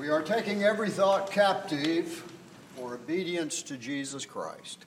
[0.00, 2.24] We are taking every thought captive
[2.74, 4.86] for obedience to Jesus Christ.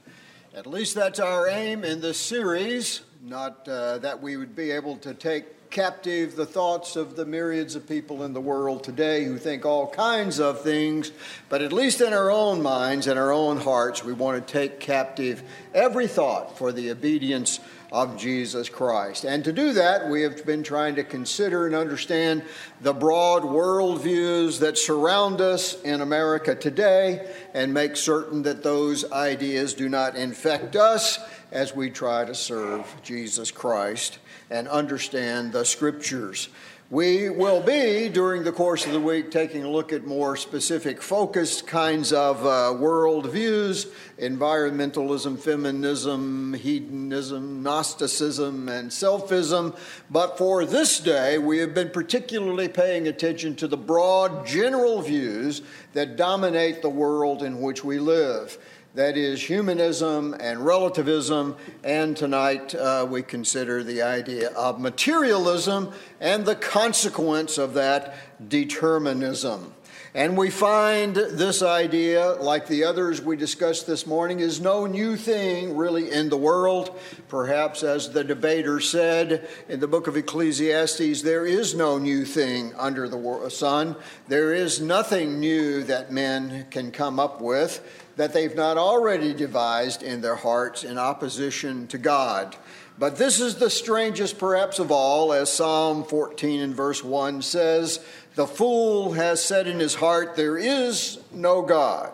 [0.56, 4.98] At least that's our aim in this series, not uh, that we would be able
[4.98, 9.38] to take captive the thoughts of the myriads of people in the world today who
[9.38, 11.12] think all kinds of things,
[11.48, 14.80] but at least in our own minds and our own hearts, we want to take
[14.80, 15.44] captive
[15.76, 17.60] every thought for the obedience
[17.94, 19.24] of Jesus Christ.
[19.24, 22.44] And to do that, we have been trying to consider and understand
[22.82, 29.76] the broad worldviews that surround us in America today and make certain that those ideas
[29.76, 31.20] do not infect us
[31.52, 34.18] as we try to serve Jesus Christ
[34.50, 36.50] and understand the scriptures.
[36.94, 41.02] We will be, during the course of the week, taking a look at more specific,
[41.02, 43.88] focused kinds of uh, world views
[44.20, 49.76] environmentalism, feminism, hedonism, Gnosticism, and selfism.
[50.12, 55.64] But for this day, we have been particularly paying attention to the broad general views
[55.94, 58.60] that dominate the world in which we live
[58.96, 66.46] that is humanism and relativism, and tonight uh, we consider the idea of materialism and
[66.46, 68.16] the consequence of that
[68.50, 69.74] determinism.
[70.16, 75.18] And we find this idea, like the others we discussed this morning, is no new
[75.18, 76.96] thing really in the world.
[77.30, 82.76] Perhaps, as the debater said in the book of Ecclesiastes, there is no new thing
[82.78, 83.96] under the sun.
[84.28, 87.84] There is nothing new that men can come up with
[88.16, 92.56] that they've not already devised in their hearts in opposition to God.
[92.98, 98.00] But this is the strangest, perhaps, of all, as Psalm 14 and verse 1 says
[98.36, 102.12] The fool has said in his heart, There is no God.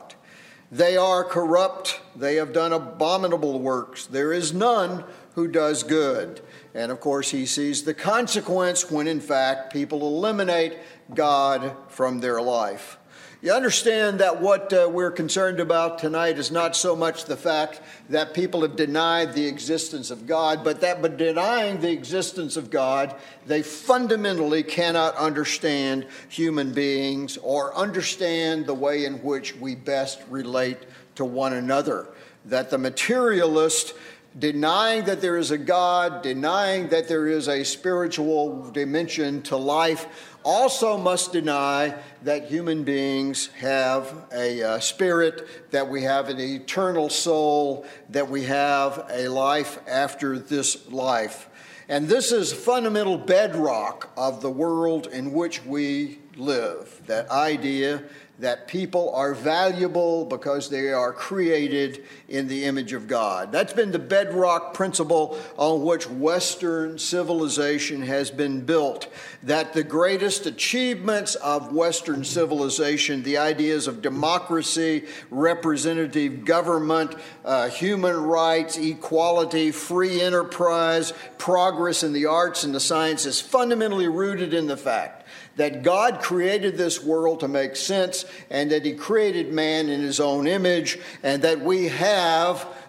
[0.71, 4.05] They are corrupt, they have done abominable works.
[4.05, 5.03] There is none
[5.35, 6.41] who does good.
[6.73, 10.77] And of course, he sees the consequence when, in fact, people eliminate
[11.13, 12.99] God from their life.
[13.41, 17.79] You understand that what uh, we're concerned about tonight is not so much the fact
[18.09, 22.69] that people have denied the existence of God, but that by denying the existence of
[22.69, 23.15] God,
[23.45, 30.79] they fundamentally cannot understand human beings or understand the way in which we best relate
[31.15, 32.09] to one another.
[32.43, 33.93] That the materialist
[34.37, 40.35] denying that there is a God, denying that there is a spiritual dimension to life,
[40.43, 47.09] also must deny that human beings have a uh, spirit, that we have an eternal
[47.09, 51.49] soul, that we have a life after this life.
[51.87, 57.01] And this is fundamental bedrock of the world in which we live.
[57.07, 58.03] That idea
[58.39, 63.51] that people are valuable because they are created in the image of God.
[63.51, 69.07] That's been the bedrock principle on which Western civilization has been built.
[69.43, 78.15] That the greatest achievements of Western civilization, the ideas of democracy, representative government, uh, human
[78.15, 84.77] rights, equality, free enterprise, progress in the arts and the sciences, fundamentally rooted in the
[84.77, 85.19] fact
[85.55, 90.19] that God created this world to make sense and that He created man in His
[90.21, 92.18] own image and that we have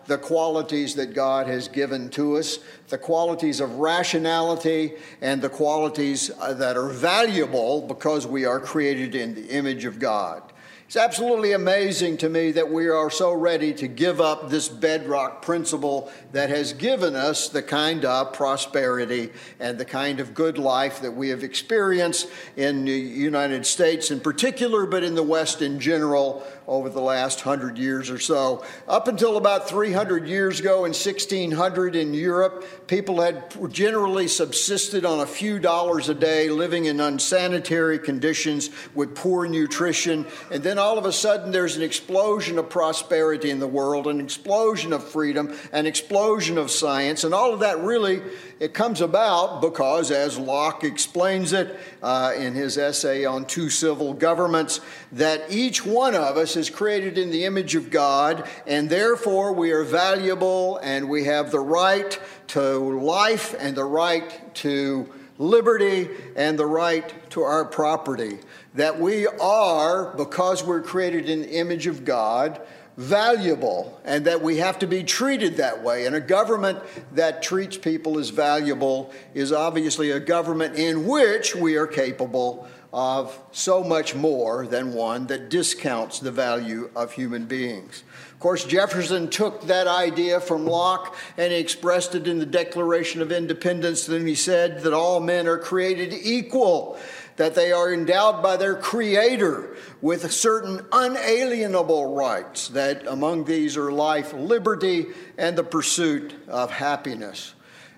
[0.07, 2.59] the qualities that God has given to us,
[2.89, 9.15] the qualities of rationality and the qualities uh, that are valuable because we are created
[9.15, 10.43] in the image of God.
[10.91, 15.41] It's absolutely amazing to me that we are so ready to give up this bedrock
[15.41, 19.31] principle that has given us the kind of prosperity
[19.61, 24.19] and the kind of good life that we have experienced in the United States in
[24.19, 28.65] particular, but in the West in general over the last hundred years or so.
[28.87, 35.19] Up until about 300 years ago in 1600 in Europe, people had generally subsisted on
[35.19, 40.25] a few dollars a day, living in unsanitary conditions with poor nutrition.
[40.53, 44.21] And then all of a sudden, there's an explosion of prosperity in the world, an
[44.21, 47.25] explosion of freedom, an explosion of science.
[47.25, 48.23] And all of that really
[48.61, 54.13] it comes about because, as Locke explains it uh, in his essay on two civil
[54.13, 54.81] governments,
[55.13, 59.73] that each one of us is created in the image of God, and therefore we
[59.73, 66.59] are valuable and we have the right to life and the right to liberty and
[66.59, 68.41] the right to our property.
[68.75, 72.61] That we are, because we're created in the image of God,
[73.01, 76.05] valuable and that we have to be treated that way.
[76.05, 76.79] And a government
[77.15, 83.39] that treats people as valuable is obviously a government in which we are capable of
[83.53, 88.03] so much more than one that discounts the value of human beings.
[88.33, 93.23] Of course, Jefferson took that idea from Locke and he expressed it in the Declaration
[93.23, 94.05] of Independence.
[94.05, 96.99] Then he said that all men are created equal
[97.41, 103.91] that they are endowed by their Creator with certain unalienable rights, that among these are
[103.91, 105.07] life, liberty,
[105.39, 107.55] and the pursuit of happiness.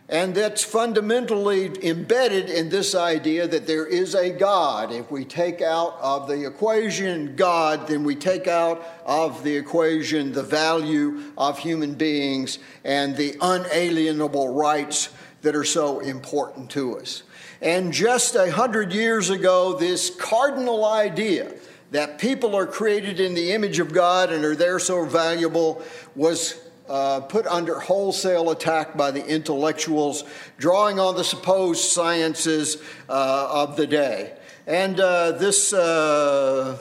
[0.08, 4.92] And that's fundamentally embedded in this idea that there is a God.
[4.92, 10.30] If we take out of the equation God, then we take out of the equation
[10.30, 15.08] the value of human beings and the unalienable rights
[15.40, 17.24] that are so important to us.
[17.62, 21.52] And just a hundred years ago, this cardinal idea
[21.92, 25.80] that people are created in the image of God and are there so valuable
[26.16, 30.24] was uh, put under wholesale attack by the intellectuals,
[30.58, 34.36] drawing on the supposed sciences uh, of the day.
[34.66, 36.78] And uh, this uh,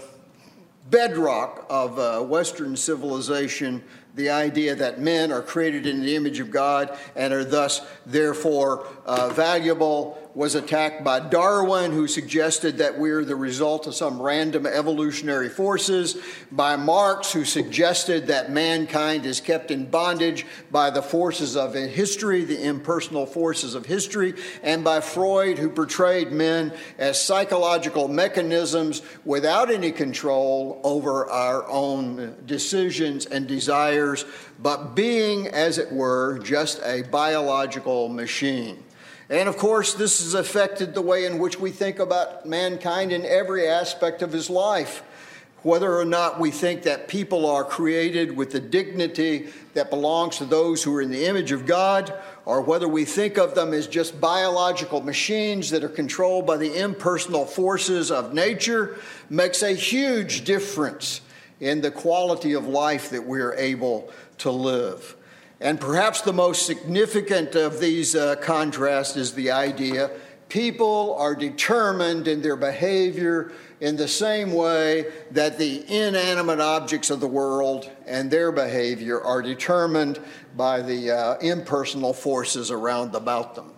[0.89, 3.83] bedrock of uh, Western civilization,
[4.15, 8.87] the idea that men are created in the image of God and are thus, therefore,
[9.05, 14.65] uh, valuable was attacked by Darwin, who suggested that we're the result of some random
[14.65, 16.17] evolutionary forces,
[16.51, 22.43] by Marx, who suggested that mankind is kept in bondage by the forces of history,
[22.45, 24.33] the impersonal forces of history,
[24.63, 32.35] and by Freud, who portrayed men as psychological mechanisms without any control over our own
[32.45, 34.25] decisions and desires,
[34.59, 38.81] but being, as it were, just a biological machine.
[39.31, 43.25] And of course, this has affected the way in which we think about mankind in
[43.25, 45.03] every aspect of his life.
[45.63, 50.45] Whether or not we think that people are created with the dignity that belongs to
[50.45, 52.13] those who are in the image of God,
[52.43, 56.77] or whether we think of them as just biological machines that are controlled by the
[56.77, 58.97] impersonal forces of nature,
[59.29, 61.21] makes a huge difference
[61.61, 65.15] in the quality of life that we're able to live.
[65.61, 70.09] And perhaps the most significant of these uh, contrasts is the idea
[70.49, 77.21] people are determined in their behavior in the same way that the inanimate objects of
[77.21, 80.19] the world and their behavior are determined
[80.57, 83.71] by the uh, impersonal forces around about them.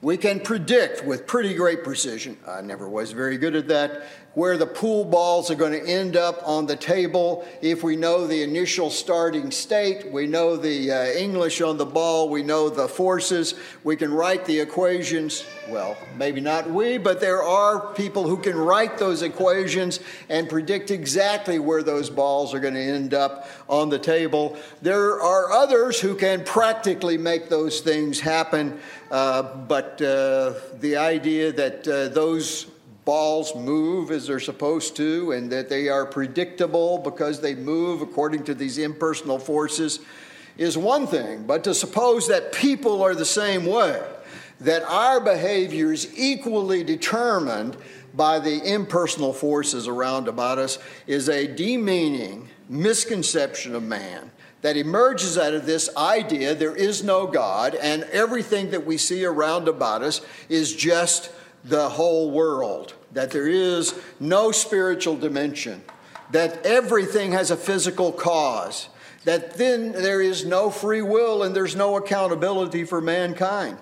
[0.00, 4.56] We can predict with pretty great precision, I never was very good at that, where
[4.56, 7.46] the pool balls are going to end up on the table.
[7.60, 12.30] If we know the initial starting state, we know the uh, English on the ball,
[12.30, 15.44] we know the forces, we can write the equations.
[15.68, 20.90] Well, maybe not we, but there are people who can write those equations and predict
[20.90, 24.56] exactly where those balls are going to end up on the table.
[24.80, 28.80] There are others who can practically make those things happen,
[29.10, 32.71] uh, but uh, the idea that uh, those
[33.04, 38.44] balls move as they're supposed to and that they are predictable because they move according
[38.44, 40.00] to these impersonal forces
[40.56, 44.00] is one thing, but to suppose that people are the same way,
[44.60, 47.76] that our behavior is equally determined
[48.14, 55.36] by the impersonal forces around about us, is a demeaning misconception of man that emerges
[55.36, 60.02] out of this idea there is no God and everything that we see around about
[60.02, 61.30] us is just
[61.64, 65.82] the whole world, that there is no spiritual dimension,
[66.30, 68.88] that everything has a physical cause,
[69.24, 73.78] that then there is no free will and there's no accountability for mankind.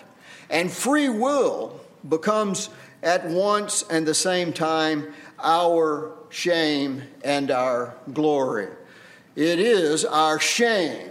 [0.50, 2.68] And free will becomes
[3.02, 8.68] at once and the same time our shame and our glory.
[9.36, 11.08] It is our shame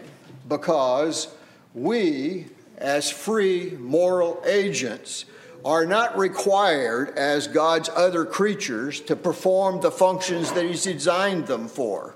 [0.47, 1.29] because
[1.73, 2.47] we,
[2.77, 5.25] as free moral agents,
[5.65, 11.67] are not required as God's other creatures to perform the functions that He's designed them
[11.67, 12.15] for.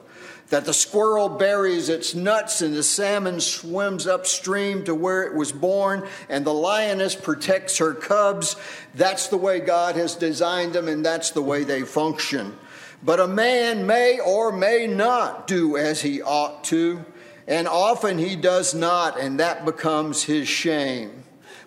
[0.49, 5.51] That the squirrel buries its nuts and the salmon swims upstream to where it was
[5.51, 8.55] born and the lioness protects her cubs.
[8.93, 12.55] That's the way God has designed them and that's the way they function.
[13.01, 17.03] But a man may or may not do as he ought to,
[17.47, 21.22] and often he does not, and that becomes his shame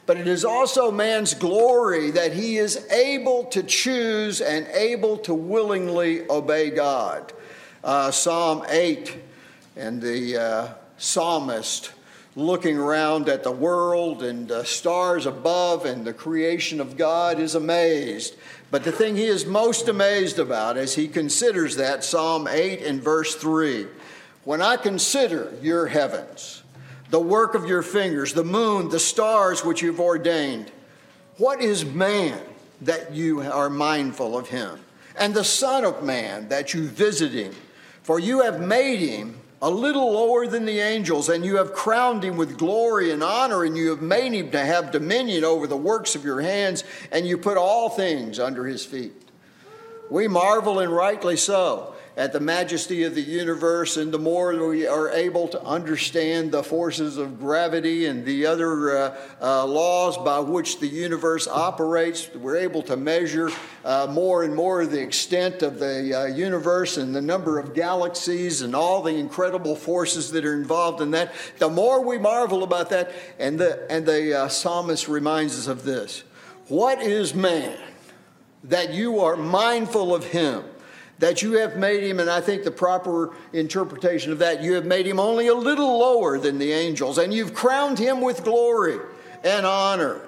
[0.07, 5.35] but it is also man's glory that he is able to choose and able to
[5.35, 7.33] willingly obey God.
[7.83, 9.17] Uh, Psalm 8
[9.77, 11.93] and the uh, psalmist
[12.37, 17.55] looking around at the world and the stars above and the creation of God is
[17.55, 18.37] amazed.
[18.71, 23.03] But the thing he is most amazed about as he considers that, Psalm 8 and
[23.03, 23.87] verse 3
[24.45, 26.63] When I consider your heavens,
[27.11, 30.71] the work of your fingers, the moon, the stars which you've ordained.
[31.39, 32.41] What is man
[32.83, 34.81] that you are mindful of him?
[35.19, 37.55] And the Son of Man that you visit him?
[38.03, 42.23] For you have made him a little lower than the angels, and you have crowned
[42.23, 45.77] him with glory and honor, and you have made him to have dominion over the
[45.77, 49.15] works of your hands, and you put all things under his feet
[50.11, 54.87] We marvel, and rightly so, at the majesty of the universe, and the more we
[54.87, 60.41] are able to understand the forces of gravity and the other uh, uh, laws by
[60.41, 63.51] which the universe operates, we're able to measure
[63.85, 68.63] uh, more and more the extent of the uh, universe and the number of galaxies
[68.63, 71.35] and all the incredible forces that are involved in that.
[71.59, 75.83] The more we marvel about that, and the, and the uh, psalmist reminds us of
[75.83, 76.25] this
[76.69, 77.77] What is man
[78.65, 80.65] that you are mindful of him?
[81.19, 84.85] That you have made him, and I think the proper interpretation of that, you have
[84.85, 88.99] made him only a little lower than the angels, and you've crowned him with glory
[89.43, 90.21] and honor,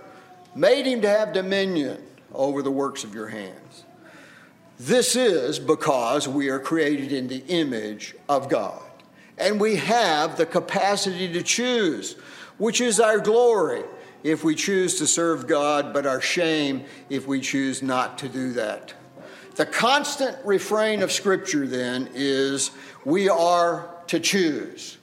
[0.55, 2.03] made him to have dominion
[2.33, 3.85] over the works of your hands.
[4.79, 8.83] This is because we are created in the image of God,
[9.37, 12.15] and we have the capacity to choose,
[12.57, 13.83] which is our glory
[14.23, 18.53] if we choose to serve God, but our shame if we choose not to do
[18.53, 18.95] that.
[19.59, 22.71] The constant refrain of Scripture then is
[23.05, 24.99] we are to choose.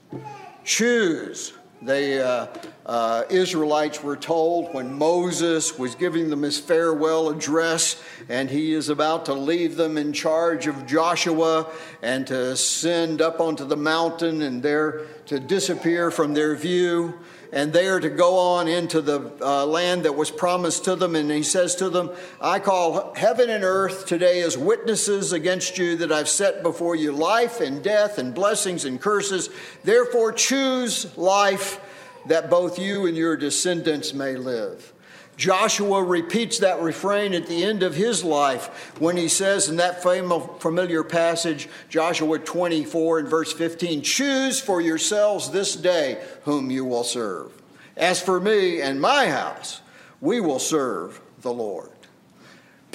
[0.63, 1.51] Choose.
[1.81, 2.47] The uh,
[2.85, 8.89] uh, Israelites were told when Moses was giving them his farewell address, and he is
[8.89, 11.67] about to leave them in charge of Joshua
[12.01, 17.19] and to send up onto the mountain and there to disappear from their view
[17.55, 21.15] and they are to go on into the uh, land that was promised to them.
[21.15, 22.11] And he says to them,
[22.41, 27.13] I call heaven and earth today as witnesses against you that I've set before you
[27.13, 29.49] life and death and blessings and curses.
[29.85, 31.79] Therefore, choose life
[32.27, 34.93] that both you and your descendants may live.
[35.37, 40.01] Joshua repeats that refrain at the end of his life when he says in that
[40.01, 47.03] familiar passage, Joshua 24 and verse 15, Choose for yourselves this day whom you will
[47.03, 47.51] serve.
[47.97, 49.81] As for me and my house,
[50.21, 51.89] we will serve the Lord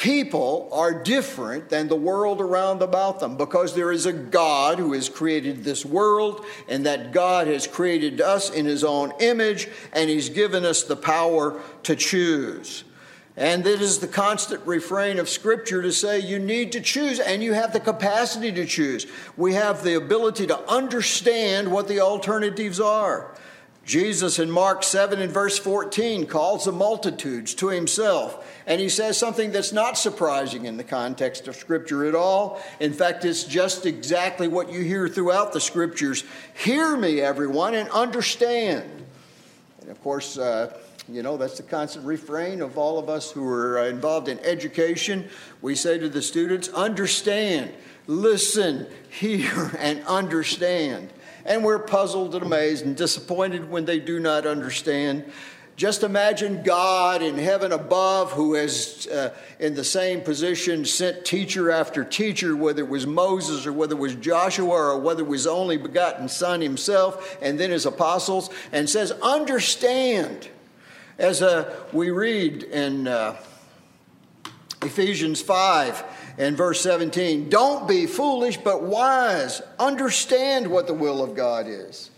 [0.00, 4.94] people are different than the world around about them because there is a God who
[4.94, 10.08] has created this world, and that God has created us in His own image, and
[10.08, 12.84] He's given us the power to choose.
[13.36, 17.42] And it is the constant refrain of Scripture to say you need to choose, and
[17.42, 19.06] you have the capacity to choose.
[19.36, 23.36] We have the ability to understand what the alternatives are.
[23.84, 28.49] Jesus in Mark 7 and verse 14 calls the multitudes to himself.
[28.70, 32.62] And he says something that's not surprising in the context of Scripture at all.
[32.78, 36.22] In fact, it's just exactly what you hear throughout the Scriptures.
[36.54, 38.88] Hear me, everyone, and understand.
[39.80, 40.72] And of course, uh,
[41.08, 44.38] you know, that's the constant refrain of all of us who are uh, involved in
[44.38, 45.28] education.
[45.62, 47.72] We say to the students, understand,
[48.06, 51.12] listen, hear, and understand
[51.44, 55.24] and we're puzzled and amazed and disappointed when they do not understand.
[55.80, 61.70] Just imagine God in heaven above who has, uh, in the same position, sent teacher
[61.70, 65.46] after teacher, whether it was Moses or whether it was Joshua or whether it was
[65.46, 70.48] only begotten Son himself and then his apostles, and says, Understand.
[71.16, 73.38] As uh, we read in uh,
[74.82, 76.04] Ephesians 5,
[76.36, 79.62] in verse 17 Don't be foolish, but wise.
[79.78, 82.10] Understand what the will of God is.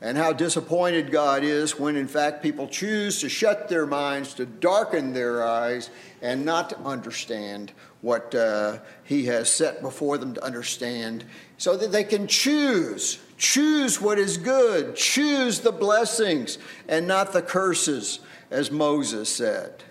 [0.00, 4.44] And how disappointed God is when, in fact, people choose to shut their minds, to
[4.44, 5.88] darken their eyes,
[6.20, 7.72] and not to understand
[8.02, 11.24] what uh, He has set before them to understand,
[11.56, 13.18] so that they can choose.
[13.38, 14.96] Choose what is good.
[14.96, 19.82] Choose the blessings and not the curses, as Moses said.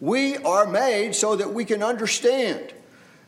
[0.00, 2.72] We are made so that we can understand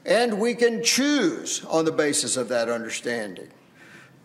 [0.05, 3.49] and we can choose on the basis of that understanding.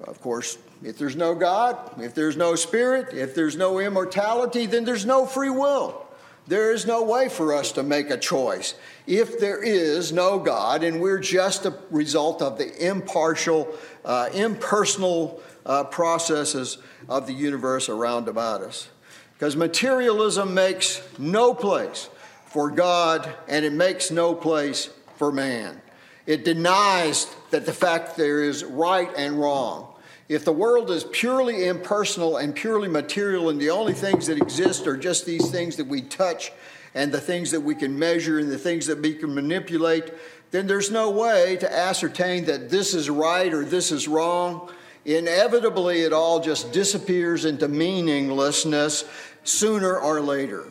[0.01, 4.85] Of course, if there's no God, if there's no spirit, if there's no immortality, then
[4.85, 6.05] there's no free will.
[6.47, 10.83] There is no way for us to make a choice if there is no God
[10.83, 13.67] and we're just a result of the impartial,
[14.05, 16.77] uh, impersonal uh, processes
[17.09, 18.87] of the universe around about us.
[19.33, 22.09] Because materialism makes no place
[22.45, 25.81] for God and it makes no place for man.
[26.25, 29.93] It denies that the fact there is right and wrong.
[30.29, 34.85] If the world is purely impersonal and purely material, and the only things that exist
[34.85, 36.51] are just these things that we touch
[36.93, 40.11] and the things that we can measure and the things that we can manipulate,
[40.51, 44.69] then there's no way to ascertain that this is right or this is wrong.
[45.05, 49.05] Inevitably, it all just disappears into meaninglessness
[49.45, 50.65] sooner or later.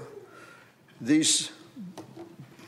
[1.01, 1.51] These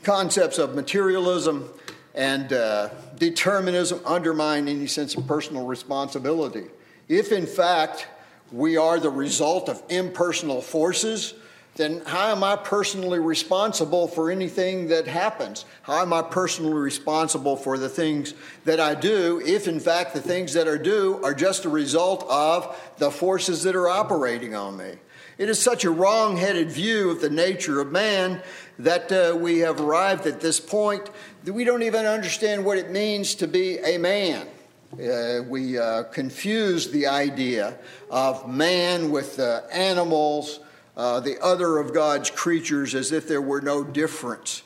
[0.03, 1.69] concepts of materialism
[2.15, 6.65] and uh, determinism undermine any sense of personal responsibility.
[7.09, 8.07] If, in fact,
[8.51, 11.33] we are the result of impersonal forces,
[11.75, 15.65] then how am I personally responsible for anything that happens?
[15.81, 18.33] How am I personally responsible for the things
[18.65, 22.25] that I do if, in fact, the things that I do are just a result
[22.29, 24.93] of the forces that are operating on me?
[25.37, 28.43] It is such a wrong headed view of the nature of man
[28.77, 31.09] that uh, we have arrived at this point
[31.45, 34.47] that we don't even understand what it means to be a man.
[34.93, 37.77] Uh, we uh, confuse the idea
[38.09, 40.59] of man with the animals
[40.99, 44.63] uh, the other of God's creatures as if there were no difference.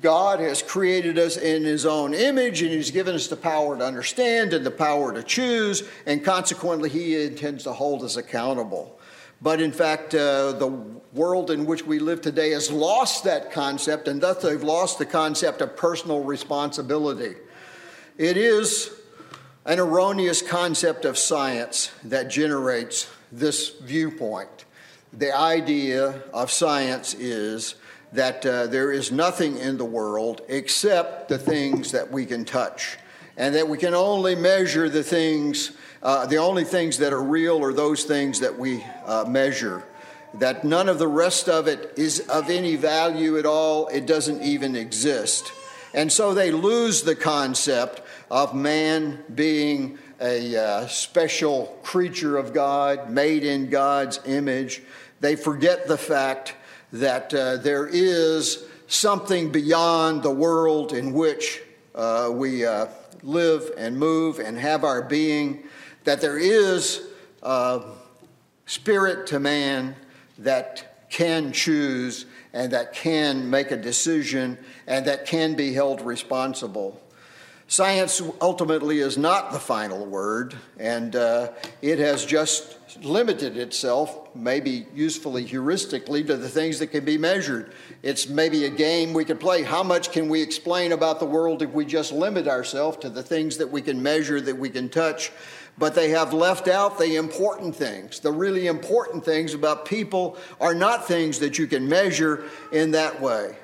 [0.00, 3.84] God has created us in His own image, and He's given us the power to
[3.84, 9.00] understand and the power to choose, and consequently, He intends to hold us accountable.
[9.42, 10.68] But in fact, uh, the
[11.12, 15.06] world in which we live today has lost that concept, and thus they've lost the
[15.06, 17.34] concept of personal responsibility.
[18.16, 18.92] It is
[19.68, 24.64] an erroneous concept of science that generates this viewpoint
[25.12, 27.76] the idea of science is
[28.12, 32.98] that uh, there is nothing in the world except the things that we can touch,
[33.36, 35.72] and that we can only measure the things,
[36.02, 39.84] uh, the only things that are real are those things that we uh, measure.
[40.34, 44.42] That none of the rest of it is of any value at all, it doesn't
[44.42, 45.52] even exist.
[45.94, 53.10] And so they lose the concept of man being a uh, special creature of God,
[53.10, 54.82] made in God's image.
[55.20, 56.54] They forget the fact
[56.92, 61.62] that uh, there is something beyond the world in which
[61.94, 62.86] uh, we uh,
[63.22, 65.64] live and move and have our being,
[66.04, 67.06] that there is
[67.42, 67.80] uh,
[68.66, 69.94] spirit to man
[70.38, 77.00] that can choose and that can make a decision and that can be held responsible.
[77.70, 84.86] Science ultimately is not the final word, and uh, it has just limited itself, maybe
[84.94, 87.74] usefully heuristically, to the things that can be measured.
[88.02, 89.62] It's maybe a game we could play.
[89.64, 93.22] How much can we explain about the world if we just limit ourselves to the
[93.22, 95.30] things that we can measure, that we can touch?
[95.76, 98.18] But they have left out the important things.
[98.18, 103.20] The really important things about people are not things that you can measure in that
[103.20, 103.56] way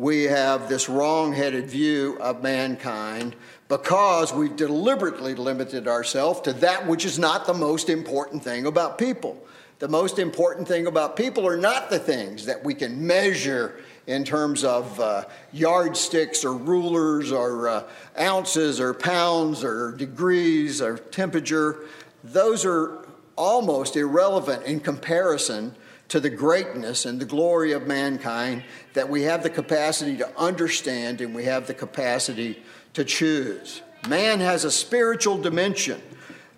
[0.00, 3.36] we have this wrong headed view of mankind
[3.68, 8.96] because we've deliberately limited ourselves to that which is not the most important thing about
[8.96, 9.36] people.
[9.78, 14.24] The most important thing about people are not the things that we can measure in
[14.24, 17.82] terms of uh, yardsticks or rulers or uh,
[18.18, 21.80] ounces or pounds or degrees or temperature.
[22.24, 25.74] Those are almost irrelevant in comparison
[26.10, 31.20] to the greatness and the glory of mankind that we have the capacity to understand
[31.20, 32.60] and we have the capacity
[32.92, 33.80] to choose.
[34.08, 36.02] Man has a spiritual dimension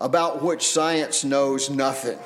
[0.00, 2.18] about which science knows nothing.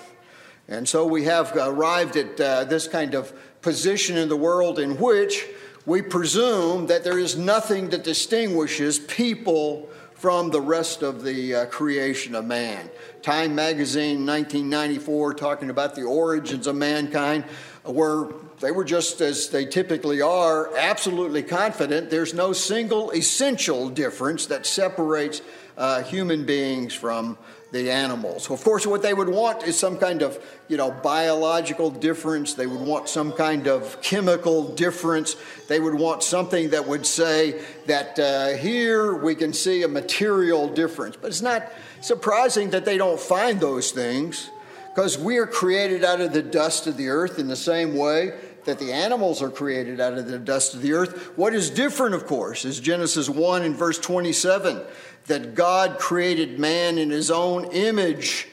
[0.69, 4.97] And so we have arrived at uh, this kind of position in the world in
[4.97, 5.47] which
[5.85, 11.67] we presume that there is nothing that distinguishes people from the rest of the uh,
[11.67, 12.91] creation of man.
[13.23, 17.45] Time magazine, 1994, talking about the origins of mankind,
[17.85, 24.47] were they were just as they typically are, absolutely confident there's no single essential difference
[24.47, 25.43] that separates
[25.77, 27.37] uh, human beings from
[27.73, 28.49] the animals.
[28.51, 32.55] Of course, what they would want is some kind of, you know, biological difference.
[32.55, 35.37] They would want some kind of chemical difference.
[35.67, 40.69] They would want something that would say that uh, here we can see a material
[40.69, 41.17] difference.
[41.17, 44.49] But it's not surprising that they don't find those things
[44.95, 48.33] because we are created out of the dust of the earth in the same way
[48.65, 51.37] that the animals are created out of the dust of the earth.
[51.37, 54.83] What is different, of course, is Genesis 1 and verse 27
[55.27, 58.49] that God created man in his own image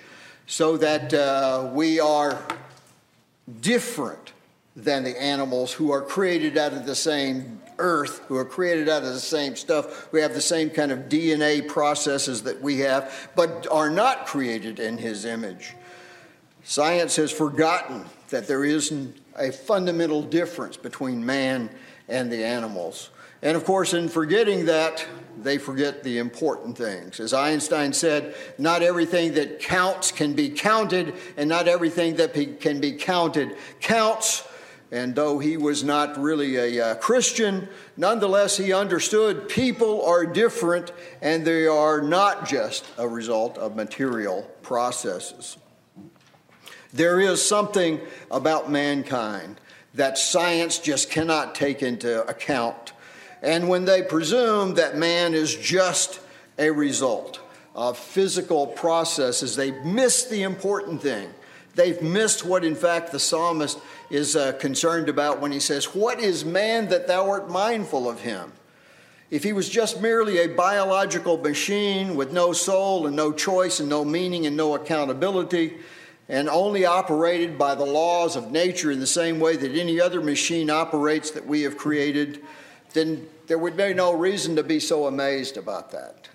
[0.47, 2.41] so that uh, we are
[3.61, 4.33] different
[4.75, 9.03] than the animals who are created out of the same earth, who are created out
[9.03, 13.29] of the same stuff, We have the same kind of DNA processes that we have,
[13.35, 15.75] but are not created in his image.
[16.63, 18.93] Science has forgotten that there is
[19.37, 21.69] a fundamental difference between man
[22.07, 23.09] and the animals.
[23.43, 25.05] And of course, in forgetting that,
[25.37, 27.19] they forget the important things.
[27.19, 32.79] As Einstein said, not everything that counts can be counted, and not everything that can
[32.79, 34.47] be counted counts.
[34.93, 40.93] And though he was not really a uh, Christian, nonetheless, he understood people are different
[41.21, 45.57] and they are not just a result of material processes.
[46.93, 49.59] There is something about mankind
[49.95, 52.92] that science just cannot take into account.
[53.43, 56.19] And when they presume that man is just
[56.57, 57.39] a result
[57.75, 61.29] of physical processes, they miss the important thing
[61.75, 63.79] They've missed what, in fact, the psalmist
[64.09, 68.21] is uh, concerned about when he says, What is man that thou art mindful of
[68.21, 68.51] him?
[69.31, 73.89] If he was just merely a biological machine with no soul and no choice and
[73.89, 75.77] no meaning and no accountability,
[76.29, 80.21] and only operated by the laws of nature in the same way that any other
[80.21, 82.41] machine operates that we have created,
[82.93, 86.29] then there would be no reason to be so amazed about that.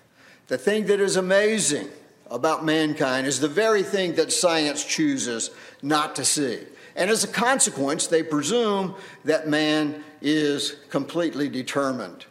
[0.47, 1.89] The thing that is amazing
[2.29, 6.59] about mankind is the very thing that science chooses not to see.
[6.95, 8.95] And as a consequence, they presume
[9.25, 12.25] that man is completely determined.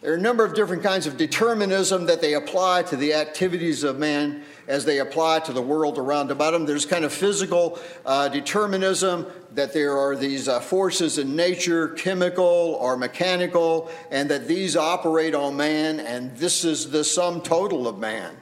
[0.00, 3.82] There are a number of different kinds of determinism that they apply to the activities
[3.82, 6.66] of man as they apply to the world around about them.
[6.66, 12.44] There's kind of physical uh, determinism that there are these uh, forces in nature, chemical
[12.80, 17.98] or mechanical, and that these operate on man, and this is the sum total of
[17.98, 18.36] man.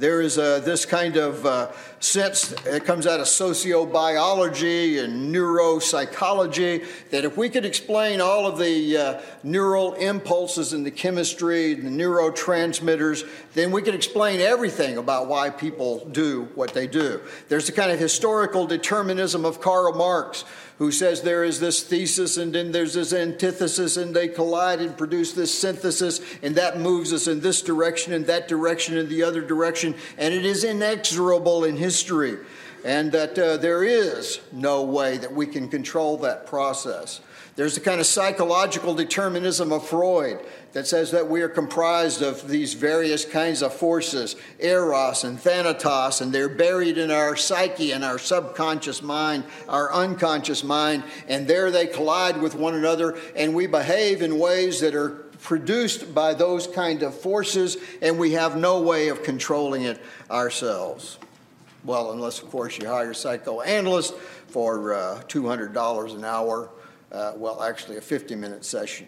[0.00, 6.86] There is a, this kind of uh, sense that comes out of sociobiology and neuropsychology
[7.10, 11.84] that if we could explain all of the uh, neural impulses in the chemistry, and
[11.84, 17.20] the neurotransmitters, then we could explain everything about why people do what they do.
[17.50, 20.46] There's a kind of historical determinism of Karl Marx
[20.80, 24.96] who says there is this thesis and then there's this antithesis and they collide and
[24.96, 29.22] produce this synthesis and that moves us in this direction and that direction and the
[29.22, 32.38] other direction and it is inexorable in history
[32.82, 37.20] and that uh, there is no way that we can control that process.
[37.60, 40.40] There's the kind of psychological determinism of Freud
[40.72, 46.22] that says that we are comprised of these various kinds of forces, eros and thanatos,
[46.22, 51.70] and they're buried in our psyche and our subconscious mind, our unconscious mind, and there
[51.70, 55.10] they collide with one another, and we behave in ways that are
[55.42, 61.18] produced by those kind of forces, and we have no way of controlling it ourselves.
[61.84, 66.70] Well, unless, of course, you hire a psychoanalyst for uh, $200 an hour,
[67.12, 69.06] uh, well, actually, a 50 minute session.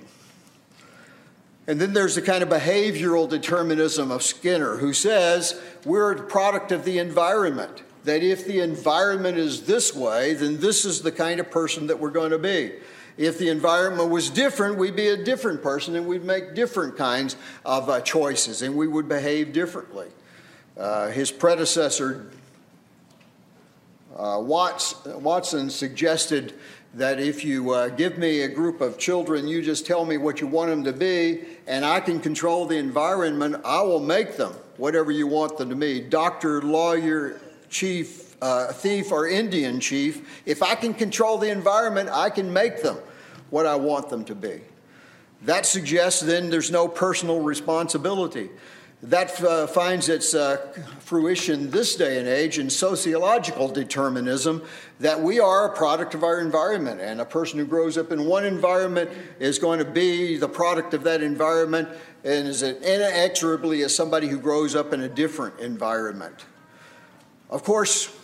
[1.66, 6.72] And then there's the kind of behavioral determinism of Skinner, who says we're a product
[6.72, 7.82] of the environment.
[8.04, 12.00] That if the environment is this way, then this is the kind of person that
[12.00, 12.72] we're going to be.
[13.16, 17.36] If the environment was different, we'd be a different person and we'd make different kinds
[17.64, 20.08] of uh, choices and we would behave differently.
[20.76, 22.30] Uh, his predecessor,
[24.16, 26.54] uh, Watts, Watson, suggested
[26.94, 30.40] that if you uh, give me a group of children, you just tell me what
[30.40, 34.52] you want them to be, and I can control the environment, I will make them
[34.76, 40.42] whatever you want them to be doctor, lawyer, chief, uh, thief, or Indian chief.
[40.44, 42.98] If I can control the environment, I can make them
[43.50, 44.60] what I want them to be.
[45.42, 48.50] That suggests then there's no personal responsibility.
[49.04, 50.58] That uh, finds its uh,
[51.00, 54.62] fruition this day and age in sociological determinism
[55.00, 58.26] that we are a product of our environment, and a person who grows up in
[58.26, 59.10] one environment
[59.40, 61.88] is going to be the product of that environment
[62.22, 66.44] and is inexorably as somebody who grows up in a different environment.
[67.50, 68.16] Of course,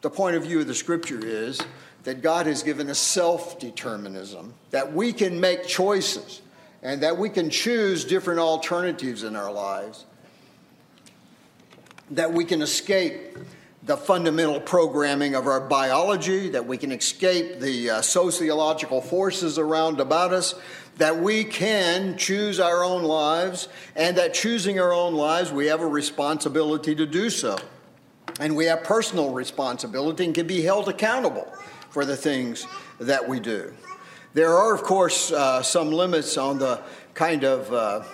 [0.00, 1.60] the point of view of the scripture is
[2.02, 6.42] that God has given us self determinism, that we can make choices
[6.82, 10.06] and that we can choose different alternatives in our lives
[12.16, 13.36] that we can escape
[13.82, 20.00] the fundamental programming of our biology, that we can escape the uh, sociological forces around
[20.00, 20.54] about us,
[20.96, 25.80] that we can choose our own lives, and that choosing our own lives, we have
[25.80, 27.58] a responsibility to do so.
[28.40, 31.46] And we have personal responsibility and can be held accountable
[31.90, 32.66] for the things
[33.00, 33.74] that we do.
[34.32, 36.80] There are, of course, uh, some limits on the
[37.12, 38.04] kind of uh,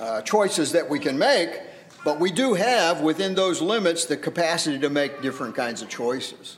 [0.00, 1.60] uh choices that we can make.
[2.06, 6.56] But we do have within those limits the capacity to make different kinds of choices.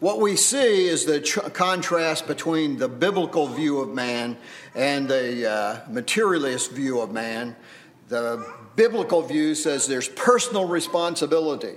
[0.00, 4.36] What we see is the ch- contrast between the biblical view of man
[4.74, 7.54] and the uh, materialist view of man.
[8.08, 11.76] The biblical view says there's personal responsibility.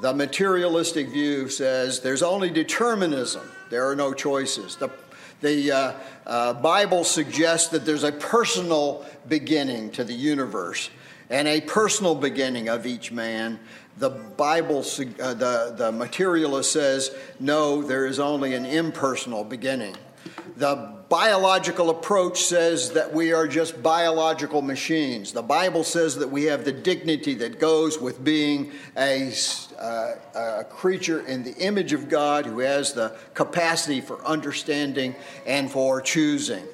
[0.00, 4.76] The materialistic view says there's only determinism, there are no choices.
[4.76, 4.90] The,
[5.40, 5.92] the uh,
[6.24, 10.90] uh, Bible suggests that there's a personal beginning to the universe
[11.30, 13.58] and a personal beginning of each man.
[13.98, 19.96] The Bible, uh, the, the materialist says, no, there is only an impersonal beginning.
[20.56, 25.32] The biological approach says that we are just biological machines.
[25.32, 29.32] The Bible says that we have the dignity that goes with being a,
[29.78, 35.14] uh, a creature in the image of God who has the capacity for understanding
[35.46, 36.64] and for choosing.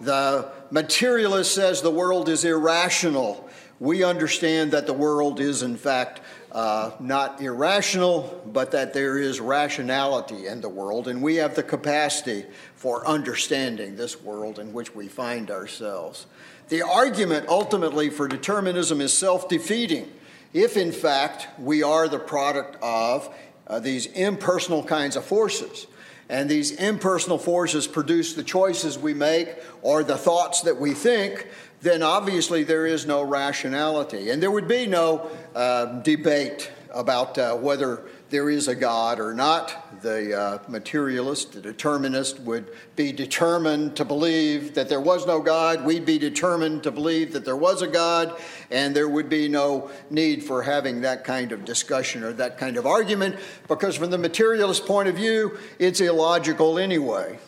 [0.00, 3.47] The materialist says the world is irrational
[3.80, 9.40] we understand that the world is, in fact, uh, not irrational, but that there is
[9.40, 14.94] rationality in the world, and we have the capacity for understanding this world in which
[14.94, 16.26] we find ourselves.
[16.68, 20.10] The argument ultimately for determinism is self defeating.
[20.52, 23.32] If, in fact, we are the product of
[23.66, 25.86] uh, these impersonal kinds of forces,
[26.30, 31.46] and these impersonal forces produce the choices we make or the thoughts that we think,
[31.80, 34.30] then obviously there is no rationality.
[34.30, 39.32] And there would be no uh, debate about uh, whether there is a God or
[39.32, 40.02] not.
[40.02, 45.84] The uh, materialist, the determinist, would be determined to believe that there was no God.
[45.84, 49.90] We'd be determined to believe that there was a God, and there would be no
[50.10, 53.36] need for having that kind of discussion or that kind of argument,
[53.66, 57.38] because from the materialist point of view, it's illogical anyway.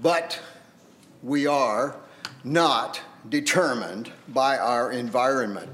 [0.00, 0.40] But
[1.22, 1.96] we are
[2.42, 5.70] not determined by our environment.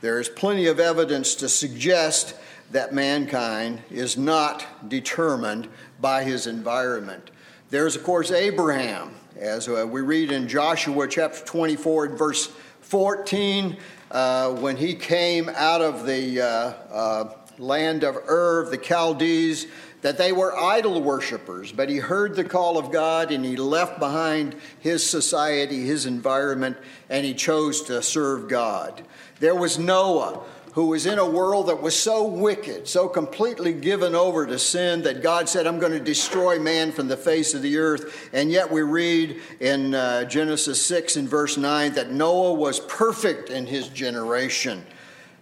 [0.00, 2.34] There is plenty of evidence to suggest
[2.70, 5.68] that mankind is not determined
[6.00, 7.30] by his environment.
[7.70, 12.46] There's, of course, Abraham, as uh, we read in Joshua chapter 24 and verse
[12.80, 13.76] 14,
[14.10, 19.66] uh, when he came out of the uh, uh land of Ur, the Chaldees,
[20.04, 23.98] that they were idol worshippers, but he heard the call of God and he left
[23.98, 26.76] behind his society, his environment,
[27.08, 29.02] and he chose to serve God.
[29.40, 34.14] There was Noah, who was in a world that was so wicked, so completely given
[34.14, 37.62] over to sin that God said, I'm going to destroy man from the face of
[37.62, 38.28] the earth.
[38.34, 43.48] And yet we read in uh, Genesis 6 and verse 9 that Noah was perfect
[43.48, 44.84] in his generation,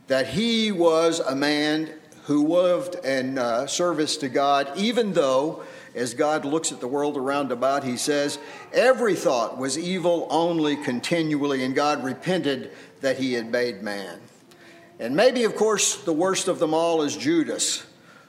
[0.06, 1.90] that he was a man
[2.24, 7.16] who lived in uh, service to God, even though, as God looks at the world
[7.16, 8.38] around about, he says,
[8.72, 14.20] every thought was evil only continually, and God repented that he had made man.
[15.00, 17.84] And maybe, of course, the worst of them all is Judas,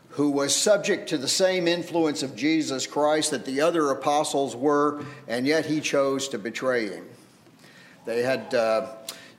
[0.09, 5.03] who was subject to the same influence of Jesus Christ that the other apostles were,
[5.27, 7.05] and yet he chose to betray him.
[8.05, 8.53] They had.
[8.53, 8.87] Uh,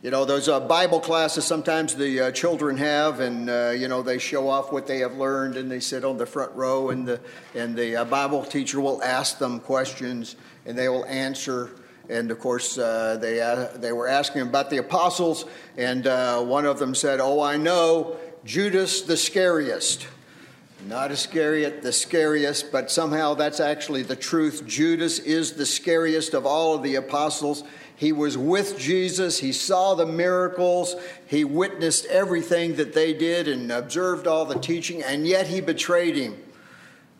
[0.04, 4.02] you know, those uh, Bible classes sometimes the uh, children have, and uh, you know
[4.02, 7.08] they show off what they have learned, and they sit on the front row, and
[7.08, 7.18] the
[7.54, 10.36] and the uh, Bible teacher will ask them questions,
[10.66, 11.70] and they will answer.
[12.10, 15.46] And of course, uh, they uh, they were asking about the apostles,
[15.78, 16.04] and
[16.50, 20.06] one of them said, "Oh, I know Judas the scariest."
[20.86, 24.66] Not Iscariot, the scariest, but somehow that's actually the truth.
[24.66, 27.64] Judas is the scariest of all of the apostles
[27.96, 29.38] he was with Jesus.
[29.38, 30.96] He saw the miracles.
[31.26, 36.16] He witnessed everything that they did and observed all the teaching, and yet he betrayed
[36.16, 36.36] him.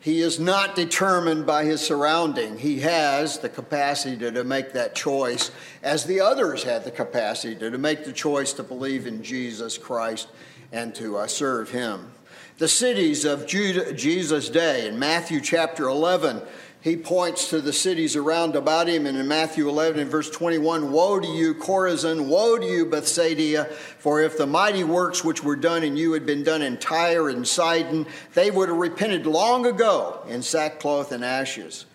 [0.00, 2.58] He is not determined by his surrounding.
[2.58, 5.50] He has the capacity to, to make that choice,
[5.82, 9.78] as the others had the capacity to, to make the choice to believe in Jesus
[9.78, 10.28] Christ
[10.72, 12.10] and to uh, serve him.
[12.58, 16.42] The cities of Judah, Jesus' day in Matthew chapter 11
[16.84, 19.06] he points to the cities around about him.
[19.06, 22.26] And in Matthew 11 and verse 21, Woe to you, Chorazin!
[22.26, 23.64] Woe to you, Bethsaida!
[23.98, 27.30] For if the mighty works which were done in you had been done in Tyre
[27.30, 31.86] and Sidon, they would have repented long ago in sackcloth and ashes.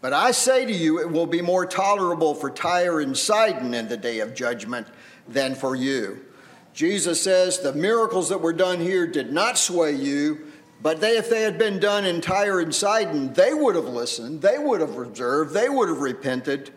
[0.00, 3.88] But I say to you, it will be more tolerable for Tyre and Sidon in
[3.88, 4.86] the day of judgment
[5.26, 6.24] than for you.
[6.72, 10.45] Jesus says the miracles that were done here did not sway you
[10.82, 14.42] but they, if they had been done in Tyre and Sidon, they would have listened,
[14.42, 16.70] they would have observed, they would have repented.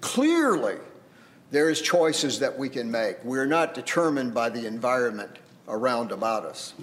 [0.00, 0.76] Clearly,
[1.50, 3.22] there is choices that we can make.
[3.24, 6.74] We're not determined by the environment around about us.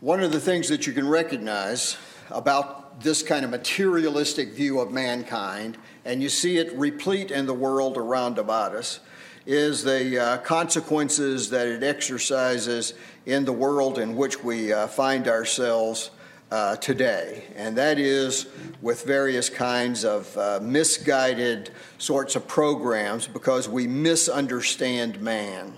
[0.00, 1.96] One of the things that you can recognize
[2.30, 7.54] about this kind of materialistic view of mankind, and you see it replete in the
[7.54, 9.00] world around about us,
[9.46, 12.94] is the uh, consequences that it exercises
[13.26, 16.10] in the world in which we uh, find ourselves
[16.50, 18.46] uh, today, and that is
[18.80, 25.76] with various kinds of uh, misguided sorts of programs because we misunderstand man.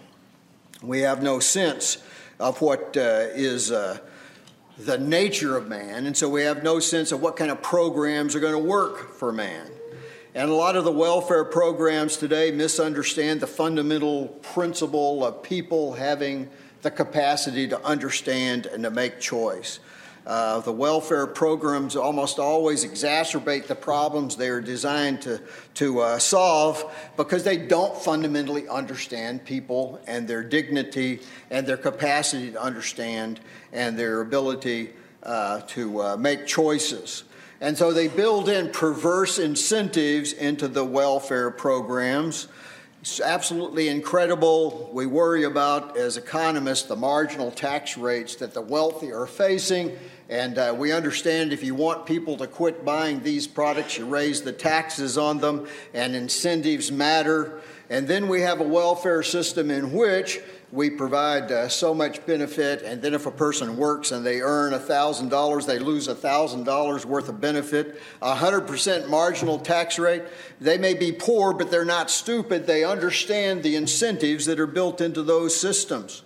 [0.83, 1.99] We have no sense
[2.39, 3.99] of what uh, is uh,
[4.79, 8.35] the nature of man, and so we have no sense of what kind of programs
[8.35, 9.71] are going to work for man.
[10.37, 16.51] And a lot of the welfare programs today misunderstand the fundamental principle of people having
[16.83, 19.81] the capacity to understand and to make choice.
[20.27, 25.41] Uh, the welfare programs almost always exacerbate the problems they are designed to,
[25.73, 26.85] to uh, solve
[27.17, 31.19] because they don't fundamentally understand people and their dignity
[31.51, 33.41] and their capacity to understand
[33.73, 34.91] and their ability
[35.23, 37.25] uh, to uh, make choices.
[37.61, 42.49] And so they build in perverse incentives into the welfare programs
[43.07, 44.91] It's absolutely incredible.
[44.93, 49.97] We worry about, as economists, the marginal tax rates that the wealthy are facing.
[50.29, 54.43] And uh, we understand if you want people to quit buying these products, you raise
[54.43, 57.61] the taxes on them, and incentives matter.
[57.89, 60.41] And then we have a welfare system in which
[60.73, 64.73] we provide uh, so much benefit, and then if a person works and they earn
[64.73, 68.01] $1,000, they lose $1,000 worth of benefit.
[68.21, 70.25] 100% marginal tax rate.
[70.61, 72.67] They may be poor, but they're not stupid.
[72.67, 76.23] They understand the incentives that are built into those systems.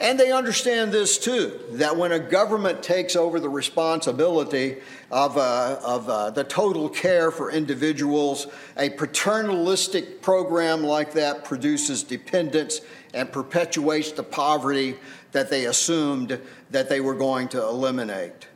[0.00, 4.78] And they understand this too that when a government takes over the responsibility
[5.14, 12.02] of, uh, of uh, the total care for individuals, a paternalistic program like that produces
[12.02, 12.80] dependence
[13.14, 14.96] and perpetuates the poverty
[15.30, 16.40] that they assumed
[16.72, 18.48] that they were going to eliminate.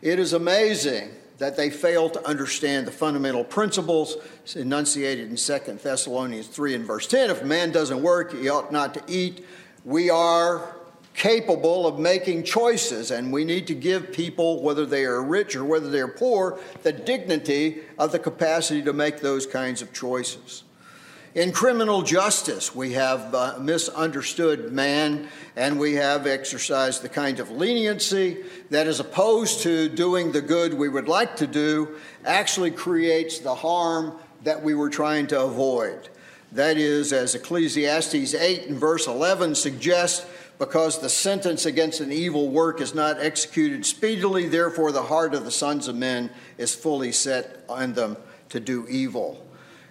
[0.00, 4.16] It is amazing that they fail to understand the fundamental principles
[4.54, 7.28] enunciated in 2 Thessalonians 3 and verse 10.
[7.28, 9.44] If man doesn't work, he ought not to eat.
[9.84, 10.75] We are
[11.16, 15.64] capable of making choices, and we need to give people, whether they are rich or
[15.64, 20.62] whether they're poor, the dignity of the capacity to make those kinds of choices.
[21.34, 27.50] In criminal justice, we have uh, misunderstood man and we have exercised the kind of
[27.50, 28.38] leniency
[28.70, 33.54] that, as opposed to doing the good we would like to do, actually creates the
[33.54, 36.08] harm that we were trying to avoid.
[36.52, 40.24] That is, as Ecclesiastes 8 and verse 11 suggests,
[40.58, 45.44] because the sentence against an evil work is not executed speedily, therefore the heart of
[45.44, 48.16] the sons of men is fully set on them
[48.48, 49.44] to do evil.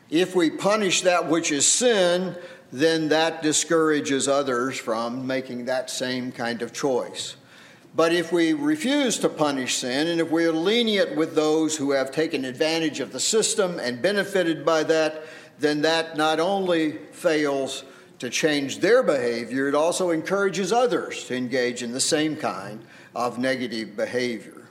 [0.09, 2.35] If we punish that which is sin,
[2.71, 7.35] then that discourages others from making that same kind of choice.
[7.95, 11.91] But if we refuse to punish sin, and if we are lenient with those who
[11.91, 15.23] have taken advantage of the system and benefited by that,
[15.59, 17.85] then that not only fails
[18.19, 23.37] to change their behavior, it also encourages others to engage in the same kind of
[23.37, 24.67] negative behavior.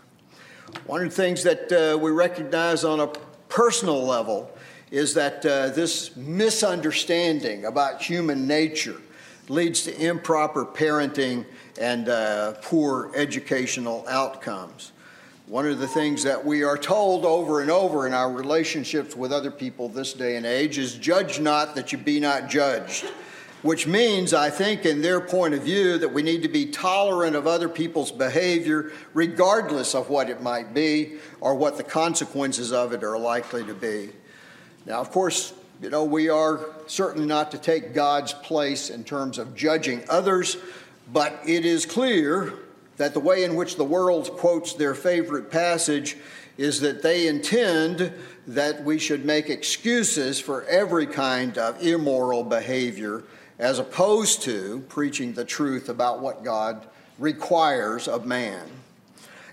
[0.86, 3.08] One of the things that uh, we recognize on a
[3.48, 4.50] personal level
[4.90, 9.00] is that uh, this misunderstanding about human nature
[9.48, 11.44] leads to improper parenting
[11.80, 14.92] and uh, poor educational outcomes.
[15.46, 19.30] One of the things that we are told over and over in our relationships with
[19.32, 23.04] other people this day and age is judge not that you be not judged,
[23.64, 27.34] which means, I think, in their point of view, that we need to be tolerant
[27.34, 32.92] of other people's behavior, regardless of what it might be or what the consequences of
[32.92, 34.10] it are likely to be.
[34.84, 39.38] Now, of course, you know, we are certainly not to take God's place in terms
[39.38, 40.58] of judging others,
[41.10, 42.52] but it is clear
[42.98, 46.18] that the way in which the world quotes their favorite passage
[46.58, 48.12] is that they intend
[48.46, 53.24] that we should make excuses for every kind of immoral behavior
[53.58, 56.86] as opposed to preaching the truth about what God
[57.18, 58.66] requires of man.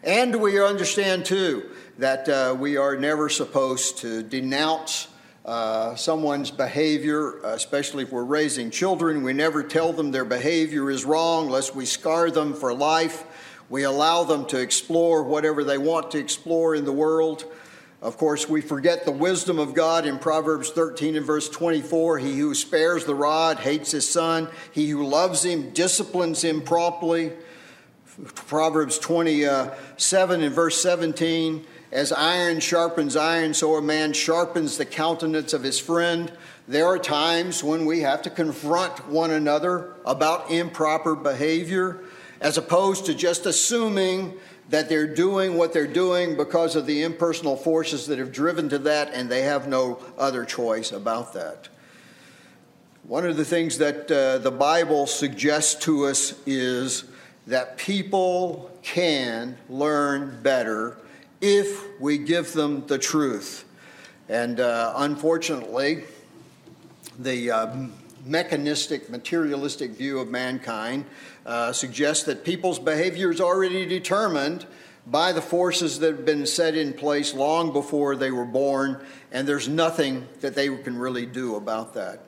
[0.03, 5.07] And we understand too that uh, we are never supposed to denounce
[5.45, 9.23] uh, someone's behavior, especially if we're raising children.
[9.23, 13.23] We never tell them their behavior is wrong, lest we scar them for life.
[13.69, 17.45] We allow them to explore whatever they want to explore in the world.
[18.01, 22.17] Of course, we forget the wisdom of God in Proverbs 13 and verse 24.
[22.17, 27.31] He who spares the rod hates his son, he who loves him disciplines him promptly.
[28.35, 35.53] Proverbs 27 and verse 17 as iron sharpens iron, so a man sharpens the countenance
[35.53, 36.31] of his friend.
[36.67, 42.01] There are times when we have to confront one another about improper behavior,
[42.39, 44.33] as opposed to just assuming
[44.71, 48.79] that they're doing what they're doing because of the impersonal forces that have driven to
[48.79, 51.67] that, and they have no other choice about that.
[53.03, 57.03] One of the things that uh, the Bible suggests to us is
[57.47, 60.97] that people can learn better
[61.41, 63.65] if we give them the truth.
[64.29, 66.03] And uh, unfortunately,
[67.19, 67.75] the uh,
[68.25, 71.05] mechanistic, materialistic view of mankind
[71.45, 74.65] uh, suggests that people's behavior is already determined
[75.07, 79.47] by the forces that have been set in place long before they were born, and
[79.47, 82.27] there's nothing that they can really do about that.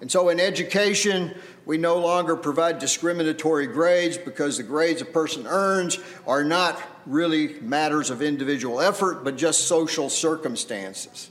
[0.00, 1.34] And so in education,
[1.66, 7.60] we no longer provide discriminatory grades because the grades a person earns are not really
[7.60, 11.30] matters of individual effort, but just social circumstances.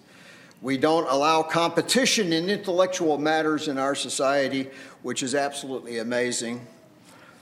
[0.63, 4.69] We don't allow competition in intellectual matters in our society,
[5.01, 6.65] which is absolutely amazing.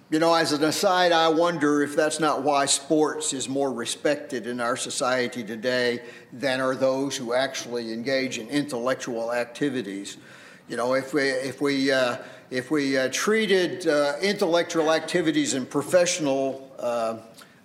[0.09, 4.47] You know, as an aside, I wonder if that's not why sports is more respected
[4.47, 5.99] in our society today
[6.33, 10.17] than are those who actually engage in intellectual activities.
[10.67, 12.17] You know, if we, if we, uh,
[12.49, 17.17] if we uh, treated uh, intellectual activities and professional uh,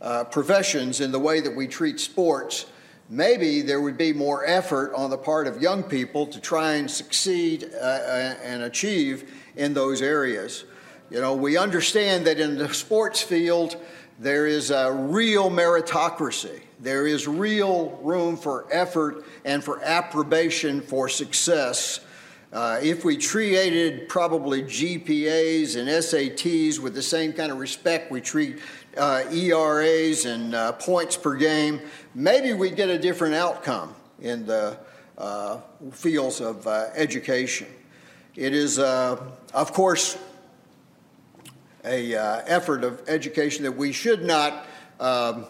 [0.02, 2.66] uh, professions in the way that we treat sports,
[3.08, 6.90] maybe there would be more effort on the part of young people to try and
[6.90, 10.64] succeed uh, and achieve in those areas.
[11.10, 13.76] You know, we understand that in the sports field,
[14.18, 16.60] there is a real meritocracy.
[16.80, 22.00] There is real room for effort and for approbation for success.
[22.56, 28.18] Uh, if we treated probably GPAs and SATs with the same kind of respect we
[28.18, 28.60] treat
[28.96, 31.82] uh, ERAs and uh, points per game,
[32.14, 34.74] maybe we'd get a different outcome in the
[35.18, 35.58] uh,
[35.92, 37.66] fields of uh, education.
[38.36, 40.16] It is, of course,
[41.84, 42.14] a
[42.46, 44.64] effort of education that we should not
[44.98, 45.44] um,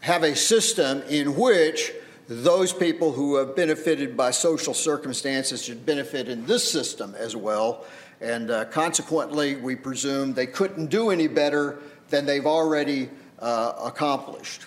[0.00, 1.94] have a system in which
[2.30, 7.84] those people who have benefited by social circumstances should benefit in this system as well.
[8.20, 13.10] And uh, consequently, we presume they couldn't do any better than they've already
[13.40, 14.66] uh, accomplished.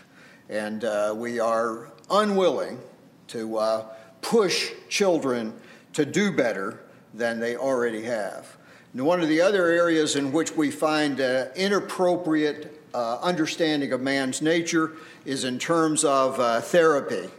[0.49, 2.81] And uh, we are unwilling
[3.29, 3.85] to uh,
[4.19, 5.53] push children
[5.93, 6.81] to do better
[7.13, 8.57] than they already have.
[8.91, 14.01] And one of the other areas in which we find uh, inappropriate uh, understanding of
[14.01, 14.91] man's nature
[15.23, 17.29] is in terms of therapy.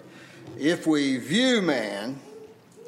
[0.59, 2.21] If we view man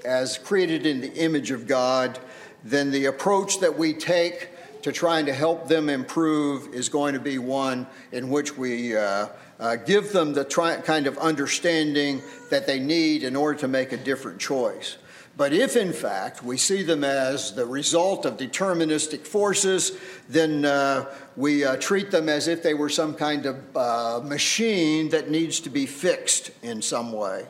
[0.04, 2.16] as created in the image of God,
[2.62, 4.50] then the approach that we take
[4.82, 9.26] to trying to help them improve is going to be one in which we uh,
[9.58, 13.90] uh, give them the tri- kind of understanding that they need in order to make
[13.90, 14.96] a different choice.
[15.36, 19.98] But if, in fact, we see them as the result of deterministic forces,
[20.28, 25.08] then uh, we uh, treat them as if they were some kind of uh, machine
[25.08, 27.44] that needs to be fixed in some way.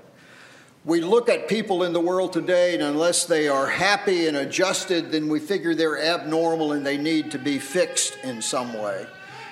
[0.87, 5.11] We look at people in the world today, and unless they are happy and adjusted,
[5.11, 9.05] then we figure they're abnormal and they need to be fixed in some way.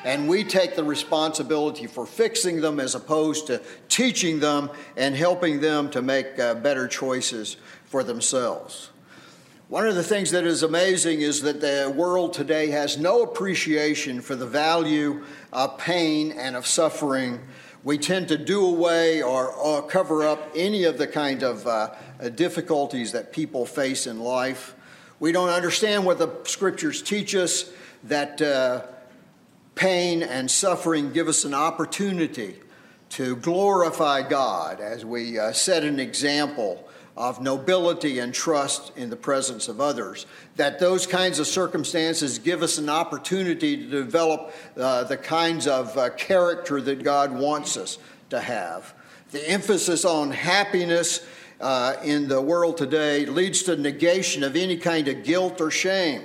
[0.05, 5.61] And we take the responsibility for fixing them as opposed to teaching them and helping
[5.61, 7.57] them to make uh, better choices
[7.87, 8.91] for themselves.
[9.67, 14.21] One of the things that is amazing is that the world today has no appreciation
[14.21, 17.41] for the value of pain and of suffering.
[17.85, 21.95] We tend to do away or, or cover up any of the kind of uh,
[22.35, 24.75] difficulties that people face in life.
[25.21, 27.71] We don't understand what the scriptures teach us
[28.05, 28.85] that uh,
[29.75, 32.57] pain and suffering give us an opportunity
[33.11, 39.17] to glorify God as we uh, set an example of nobility and trust in the
[39.17, 40.27] presence of others.
[40.57, 45.97] That those kinds of circumstances give us an opportunity to develop uh, the kinds of
[45.97, 47.99] uh, character that God wants us
[48.31, 48.95] to have.
[49.31, 51.25] The emphasis on happiness
[51.61, 56.23] uh, in the world today leads to negation of any kind of guilt or shame.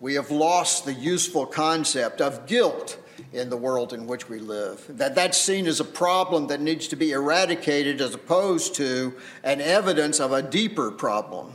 [0.00, 2.98] We have lost the useful concept of guilt
[3.34, 4.84] in the world in which we live.
[4.88, 9.12] That that's seen as a problem that needs to be eradicated as opposed to
[9.42, 11.52] an evidence of a deeper problem.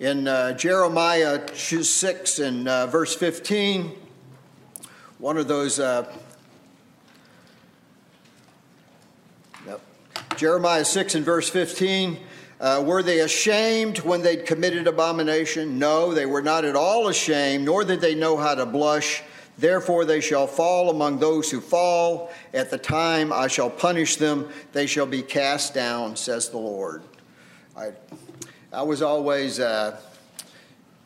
[0.00, 3.92] In uh, Jeremiah 6 and uh, verse 15,
[5.18, 5.78] one of those.
[5.78, 6.10] Uh,
[9.66, 9.80] yep.
[10.36, 12.18] Jeremiah 6 and verse 15.
[12.58, 15.78] Uh, were they ashamed when they'd committed abomination?
[15.78, 19.22] No, they were not at all ashamed, nor did they know how to blush.
[19.58, 22.30] Therefore, they shall fall among those who fall.
[22.52, 27.02] At the time I shall punish them, they shall be cast down, says the Lord.
[27.76, 27.92] I,
[28.72, 29.98] I was always uh,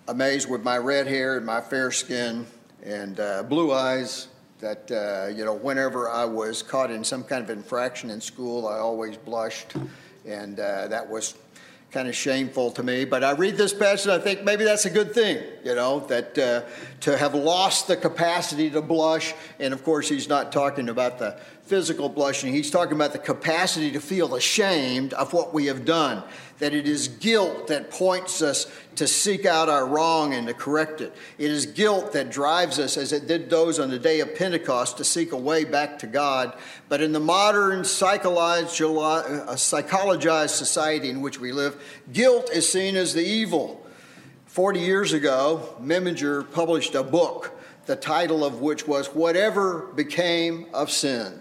[0.09, 2.47] amazed with my red hair and my fair skin
[2.83, 4.29] and uh, blue eyes
[4.59, 8.67] that, uh, you know, whenever I was caught in some kind of infraction in school,
[8.67, 9.75] I always blushed.
[10.27, 11.35] And uh, that was
[11.91, 13.05] kind of shameful to me.
[13.05, 16.39] But I read this passage I think maybe that's a good thing, you know, that
[16.39, 16.63] uh,
[17.01, 19.35] to have lost the capacity to blush.
[19.59, 21.37] And of course, he's not talking about the
[21.71, 26.25] physical blushing, he's talking about the capacity to feel ashamed of what we have done.
[26.59, 28.67] That it is guilt that points us
[28.97, 31.15] to seek out our wrong and to correct it.
[31.39, 34.97] It is guilt that drives us, as it did those on the day of Pentecost,
[34.97, 36.59] to seek a way back to God.
[36.89, 41.81] But in the modern uh, psychologized society in which we live,
[42.13, 43.81] guilt is seen as the evil.
[44.47, 47.57] 40 years ago, Menninger published a book,
[47.87, 51.40] the title of which was Whatever Became of Sin.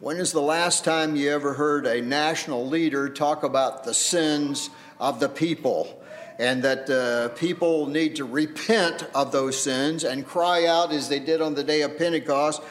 [0.00, 4.70] When is the last time you ever heard a national leader talk about the sins
[4.98, 6.02] of the people?
[6.38, 11.18] And that uh, people need to repent of those sins and cry out as they
[11.18, 12.62] did on the day of Pentecost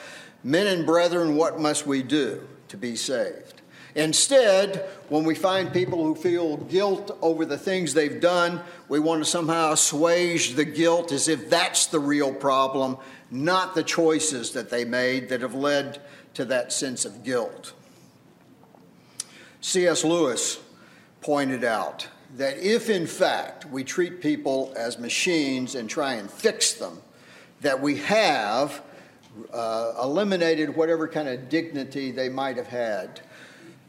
[0.43, 3.61] Men and brethren, what must we do to be saved?
[3.93, 9.23] Instead, when we find people who feel guilt over the things they've done, we want
[9.23, 12.97] to somehow assuage the guilt as if that's the real problem,
[13.29, 16.01] not the choices that they made that have led
[16.39, 17.73] to that sense of guilt.
[19.59, 20.05] C.S.
[20.05, 20.57] Lewis
[21.19, 26.71] pointed out that if, in fact, we treat people as machines and try and fix
[26.71, 27.01] them,
[27.59, 28.81] that we have
[29.53, 33.19] uh, eliminated whatever kind of dignity they might have had.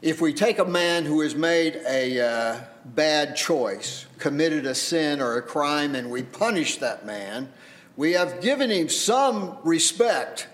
[0.01, 5.21] If we take a man who has made a uh, bad choice, committed a sin
[5.21, 7.47] or a crime, and we punish that man,
[7.95, 10.49] we have given him some respect.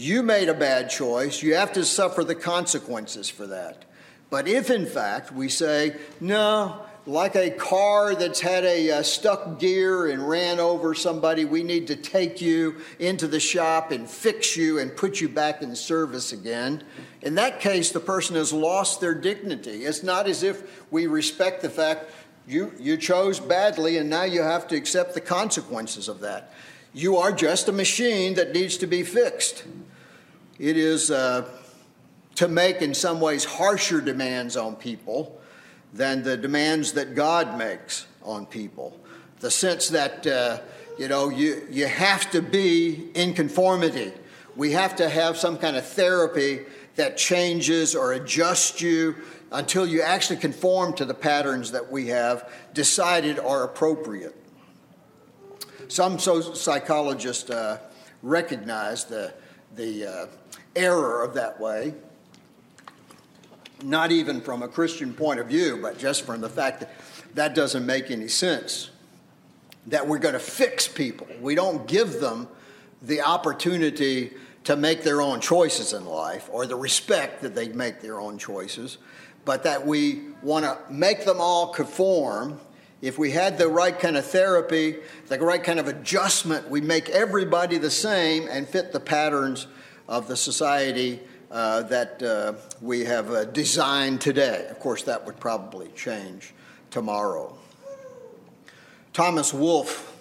[0.00, 3.84] You made a bad choice, you have to suffer the consequences for that.
[4.30, 9.58] But if in fact we say, no, like a car that's had a uh, stuck
[9.58, 14.56] gear and ran over somebody, we need to take you into the shop and fix
[14.56, 16.84] you and put you back in service again.
[17.22, 19.84] In that case, the person has lost their dignity.
[19.84, 22.12] It's not as if we respect the fact
[22.46, 26.52] you, you chose badly and now you have to accept the consequences of that.
[26.94, 29.64] You are just a machine that needs to be fixed.
[30.58, 31.48] It is uh,
[32.34, 35.40] to make, in some ways, harsher demands on people
[35.92, 38.98] than the demands that God makes on people.
[39.40, 40.58] The sense that, uh,
[40.98, 44.12] you know, you, you have to be in conformity.
[44.56, 46.64] We have to have some kind of therapy
[46.96, 49.14] that changes or adjusts you
[49.52, 54.34] until you actually conform to the patterns that we have decided are appropriate.
[55.86, 57.78] Some psychologists uh,
[58.22, 59.32] recognize the,
[59.76, 60.26] the uh,
[60.78, 61.94] error of that way
[63.82, 66.90] not even from a Christian point of view, but just from the fact that
[67.34, 68.90] that doesn't make any sense.
[69.86, 71.26] That we're going to fix people.
[71.40, 72.48] We don't give them
[73.02, 74.32] the opportunity
[74.64, 78.38] to make their own choices in life or the respect that they make their own
[78.38, 78.98] choices,
[79.44, 82.58] but that we want to make them all conform.
[83.00, 84.96] If we had the right kind of therapy,
[85.28, 89.68] the right kind of adjustment, we make everybody the same and fit the patterns
[90.08, 94.66] of the society uh, that uh, we have uh, designed today.
[94.70, 96.54] Of course, that would probably change
[96.90, 97.56] tomorrow.
[99.12, 100.14] Thomas Wolfe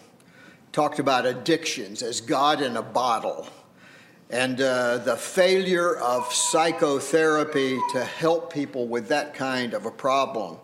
[0.71, 3.47] talked about addictions as God in a bottle
[4.29, 10.57] and uh, the failure of psychotherapy to help people with that kind of a problem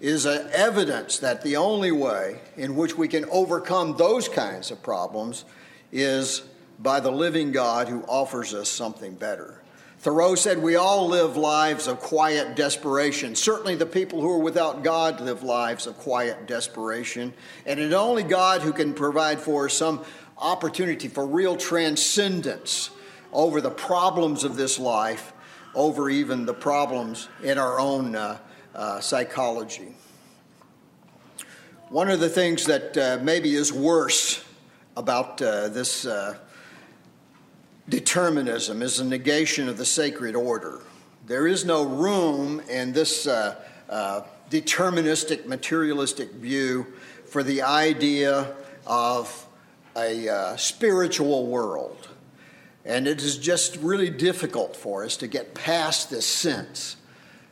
[0.00, 5.44] is evidence that the only way in which we can overcome those kinds of problems
[5.92, 6.42] is
[6.82, 9.60] by the living God who offers us something better.
[9.98, 13.34] Thoreau said, We all live lives of quiet desperation.
[13.34, 17.34] Certainly, the people who are without God live lives of quiet desperation.
[17.66, 20.02] And it's only God who can provide for us some
[20.38, 22.90] opportunity for real transcendence
[23.30, 25.34] over the problems of this life,
[25.74, 28.38] over even the problems in our own uh,
[28.74, 29.94] uh, psychology.
[31.90, 34.42] One of the things that uh, maybe is worse
[34.96, 36.38] about uh, this uh,
[37.90, 40.80] determinism is a negation of the sacred order.
[41.26, 46.86] There is no room in this uh, uh, deterministic, materialistic view
[47.26, 48.54] for the idea
[48.86, 49.46] of
[49.96, 52.08] a uh, spiritual world.
[52.84, 56.96] And it is just really difficult for us to get past this sense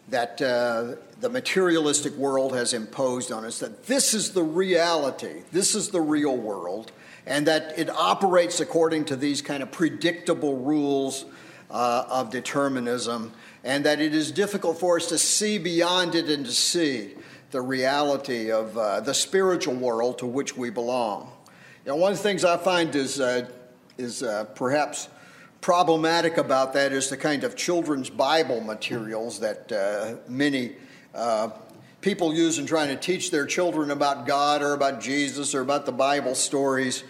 [0.08, 5.74] that uh, the materialistic world has imposed on us that this is the reality, this
[5.74, 6.92] is the real world,
[7.26, 11.24] and that it operates according to these kind of predictable rules
[11.70, 13.32] uh, of determinism,
[13.64, 17.14] and that it is difficult for us to see beyond it and to see
[17.50, 21.30] the reality of uh, the spiritual world to which we belong.
[21.84, 23.48] You know, one of the things I find is, uh,
[23.96, 25.08] is uh, perhaps
[25.60, 30.76] problematic about that is the kind of children's Bible materials that uh, many
[31.18, 31.50] uh,
[32.00, 35.84] people use in trying to teach their children about God or about Jesus or about
[35.84, 37.02] the Bible stories.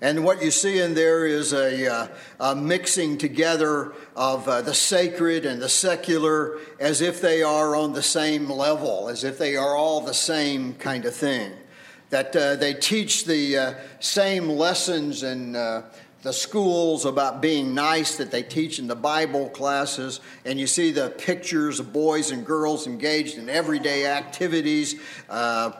[0.00, 2.08] And what you see in there is a, uh,
[2.38, 7.94] a mixing together of uh, the sacred and the secular as if they are on
[7.94, 11.52] the same level, as if they are all the same kind of thing.
[12.10, 15.82] That uh, they teach the uh, same lessons and uh,
[16.24, 20.90] the schools about being nice that they teach in the Bible classes, and you see
[20.90, 24.98] the pictures of boys and girls engaged in everyday activities,
[25.28, 25.70] uh,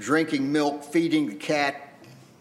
[0.00, 1.94] drinking milk, feeding the cat,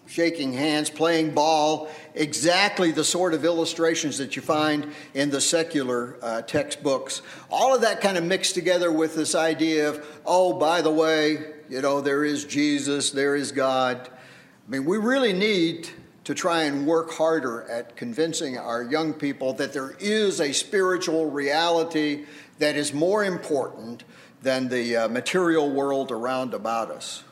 [0.07, 6.17] shaking hands, playing ball, exactly the sort of illustrations that you find in the secular
[6.23, 7.21] uh, textbooks.
[7.51, 11.45] All of that kind of mixed together with this idea of, oh, by the way,
[11.69, 14.09] you know, there is Jesus, there is God.
[14.09, 15.87] I mean, we really need
[16.31, 21.29] to try and work harder at convincing our young people that there is a spiritual
[21.29, 22.23] reality
[22.57, 24.05] that is more important
[24.41, 27.25] than the uh, material world around about us.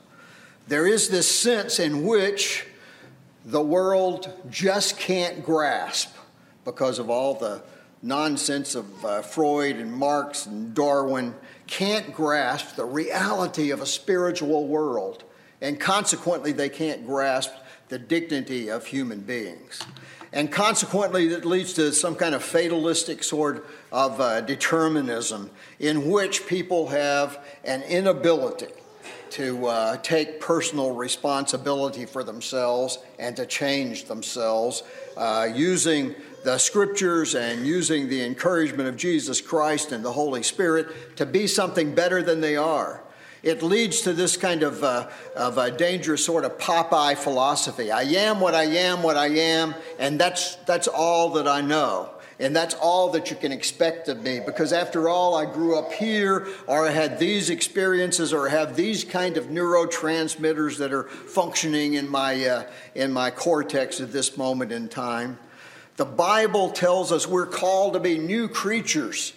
[0.68, 2.66] There is this sense in which
[3.46, 6.14] the world just can't grasp
[6.66, 7.62] because of all the
[8.02, 11.34] nonsense of uh, Freud and Marx and Darwin,
[11.68, 15.24] can't grasp the reality of a spiritual world,
[15.62, 17.52] and consequently, they can't grasp
[17.90, 19.82] the dignity of human beings.
[20.32, 26.46] And consequently, it leads to some kind of fatalistic sort of uh, determinism in which
[26.46, 28.68] people have an inability
[29.32, 34.84] to uh, take personal responsibility for themselves and to change themselves
[35.18, 41.18] uh, using the scriptures and using the encouragement of Jesus Christ and the Holy Spirit
[41.18, 43.04] to be something better than they are.
[43.42, 47.92] It leads to this kind of, uh, of a dangerous sort of Popeye philosophy.
[47.92, 52.12] I am what I am, what I am, and that's, that's all that I know.
[52.42, 55.92] And that's all that you can expect of me because, after all, I grew up
[55.92, 61.96] here, or I had these experiences, or have these kind of neurotransmitters that are functioning
[61.96, 62.64] in my, uh,
[62.96, 65.38] in my cortex at this moment in time.
[65.98, 69.34] The Bible tells us we're called to be new creatures,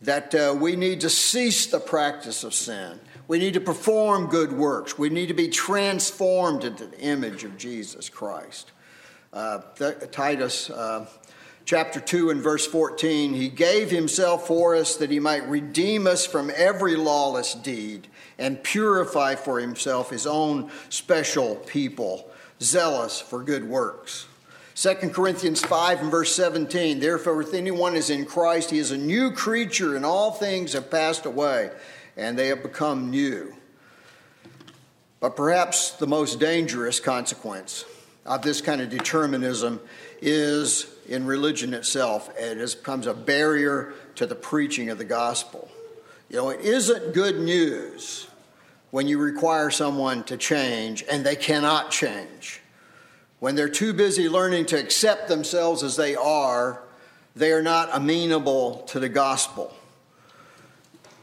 [0.00, 3.00] that uh, we need to cease the practice of sin.
[3.30, 4.98] We need to perform good works.
[4.98, 8.72] We need to be transformed into the image of Jesus Christ.
[9.32, 9.60] Uh,
[10.10, 11.06] Titus uh,
[11.64, 16.26] chapter 2 and verse 14 He gave Himself for us that He might redeem us
[16.26, 22.28] from every lawless deed and purify for Himself His own special people,
[22.60, 24.26] zealous for good works.
[24.74, 28.98] 2 Corinthians 5 and verse 17 Therefore, if anyone is in Christ, he is a
[28.98, 31.70] new creature, and all things have passed away,
[32.20, 33.54] and they have become new.
[35.20, 37.84] But perhaps the most dangerous consequence
[38.26, 39.80] of this kind of determinism
[40.20, 42.30] is in religion itself.
[42.38, 45.68] It becomes a barrier to the preaching of the gospel.
[46.28, 48.28] You know, it isn't good news
[48.90, 52.60] when you require someone to change and they cannot change.
[53.40, 56.82] When they're too busy learning to accept themselves as they are,
[57.34, 59.74] they are not amenable to the gospel.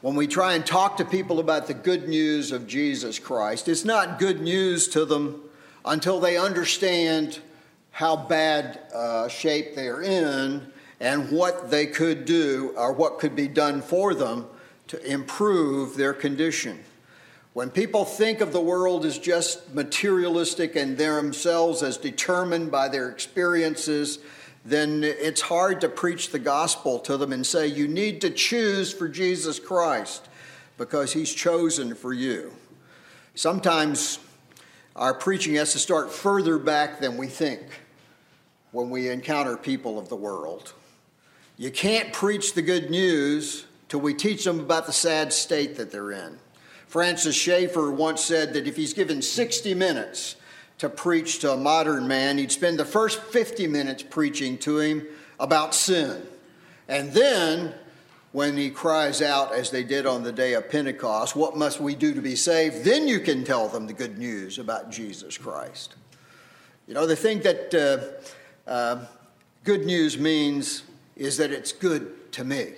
[0.08, 3.84] When we try and talk to people about the good news of Jesus Christ, it's
[3.84, 5.42] not good news to them
[5.84, 7.40] until they understand
[7.92, 13.50] how bad uh, shape they're in and what they could do or what could be
[13.50, 14.46] done for them
[14.88, 16.80] to improve their condition.
[17.52, 23.10] When people think of the world as just materialistic and themselves as determined by their
[23.10, 24.20] experiences,
[24.68, 28.92] then it's hard to preach the gospel to them and say, you need to choose
[28.92, 30.28] for Jesus Christ
[30.78, 32.52] because he's chosen for you.
[33.34, 34.20] Sometimes
[34.94, 37.62] our preaching has to start further back than we think
[38.72, 40.74] when we encounter people of the world.
[41.56, 45.92] You can't preach the good news till we teach them about the sad state that
[45.92, 46.40] they're in.
[46.88, 50.36] Francis Schaeffer once said that if he's given 60 minutes
[50.78, 55.06] to preach to a modern man, he'd spend the first 50 minutes preaching to him
[55.40, 56.22] about sin.
[56.88, 57.74] And then,
[58.32, 61.96] when he cries out, as they did on the day of Pentecost, What must we
[61.96, 62.84] do to be saved?
[62.84, 65.96] Then you can tell them the good news about Jesus Christ.
[66.88, 68.22] You know, the thing that
[68.68, 69.06] uh, uh,
[69.64, 70.84] good news means
[71.16, 72.74] is that it's good to me.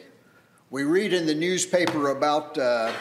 [0.70, 2.58] We read in the newspaper about.
[2.58, 2.94] Uh,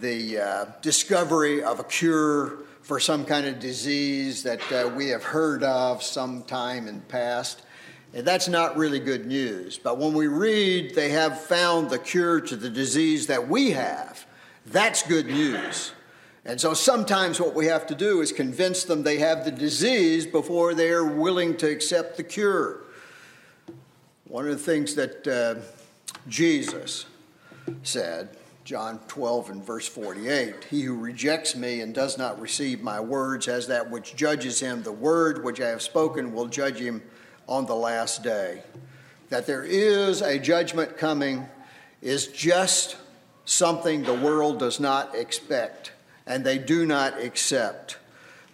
[0.00, 5.24] the uh, discovery of a cure for some kind of disease that uh, we have
[5.24, 7.62] heard of sometime in the past.
[8.14, 9.76] And that's not really good news.
[9.76, 14.24] But when we read they have found the cure to the disease that we have,
[14.66, 15.90] that's good news.
[16.44, 20.24] And so sometimes what we have to do is convince them they have the disease
[20.24, 22.84] before they're willing to accept the cure.
[24.28, 25.60] One of the things that uh,
[26.28, 27.06] Jesus
[27.82, 28.28] said
[28.66, 30.64] John 12 and verse 48.
[30.68, 34.82] He who rejects me and does not receive my words has that which judges him.
[34.82, 37.00] The word which I have spoken will judge him
[37.46, 38.64] on the last day.
[39.28, 41.46] That there is a judgment coming
[42.02, 42.96] is just
[43.44, 45.92] something the world does not expect
[46.26, 47.98] and they do not accept.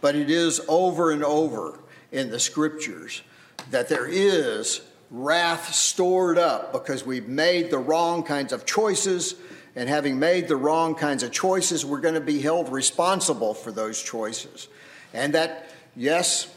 [0.03, 1.79] But it is over and over
[2.11, 3.23] in the scriptures
[3.71, 9.37] that there is wrath stored up because we've made the wrong kinds of choices
[9.75, 13.73] and having made the wrong kinds of choices, we're going to be held responsible for
[13.73, 14.69] those choices.
[15.15, 16.55] And that, yes,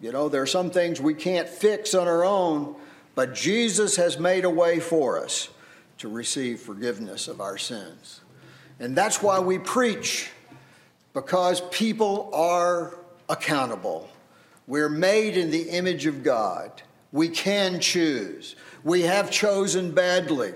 [0.00, 2.74] you know, there are some things we can't fix on our own,
[3.14, 5.48] but Jesus has made a way for us
[5.98, 8.20] to receive forgiveness of our sins.
[8.78, 10.30] And that's why we preach,
[11.14, 12.98] because people are
[13.28, 14.08] accountable.
[14.66, 16.82] We're made in the image of God.
[17.12, 18.56] We can choose.
[18.84, 20.52] We have chosen badly.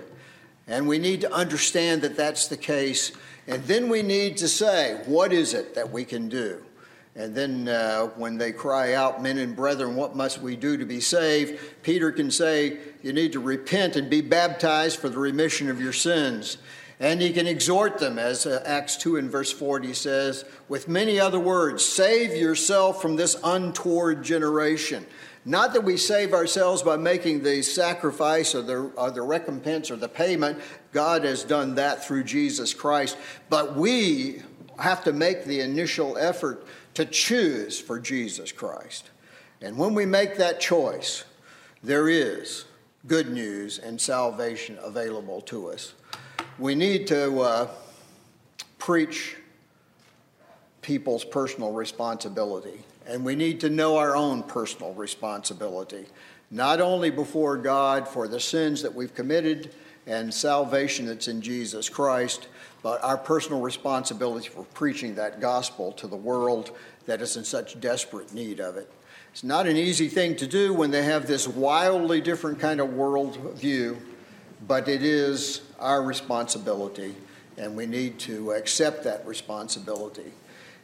[0.71, 3.11] And we need to understand that that's the case.
[3.45, 6.63] And then we need to say, what is it that we can do?
[7.13, 10.85] And then uh, when they cry out, Men and brethren, what must we do to
[10.85, 11.59] be saved?
[11.83, 15.91] Peter can say, You need to repent and be baptized for the remission of your
[15.91, 16.57] sins.
[17.01, 21.19] And he can exhort them, as uh, Acts 2 and verse 40 says, with many
[21.19, 25.07] other words save yourself from this untoward generation.
[25.43, 29.95] Not that we save ourselves by making the sacrifice or the, or the recompense or
[29.95, 30.59] the payment.
[30.91, 33.17] God has done that through Jesus Christ.
[33.49, 34.43] But we
[34.77, 39.09] have to make the initial effort to choose for Jesus Christ.
[39.61, 41.23] And when we make that choice,
[41.83, 42.65] there is
[43.07, 45.93] good news and salvation available to us.
[46.59, 47.67] We need to uh,
[48.77, 49.37] preach
[50.81, 56.05] people's personal responsibility, and we need to know our own personal responsibility,
[56.49, 59.73] not only before God for the sins that we've committed
[60.07, 62.47] and salvation that's in Jesus Christ,
[62.83, 66.71] but our personal responsibility for preaching that gospel to the world
[67.05, 68.91] that is in such desperate need of it.
[69.31, 72.93] It's not an easy thing to do when they have this wildly different kind of
[72.93, 73.97] world view,
[74.67, 77.15] but it is our responsibility,
[77.57, 80.33] and we need to accept that responsibility.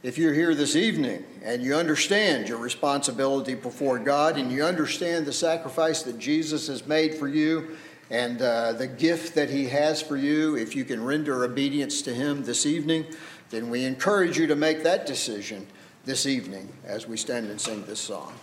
[0.04, 5.26] If you're here this evening and you understand your responsibility before God and you understand
[5.26, 7.78] the sacrifice that Jesus has made for you
[8.12, 12.14] and uh, the gift that He has for you, if you can render obedience to
[12.14, 13.06] Him this evening,
[13.50, 15.66] then we encourage you to make that decision
[16.06, 18.34] this evening as we stand and sing this song.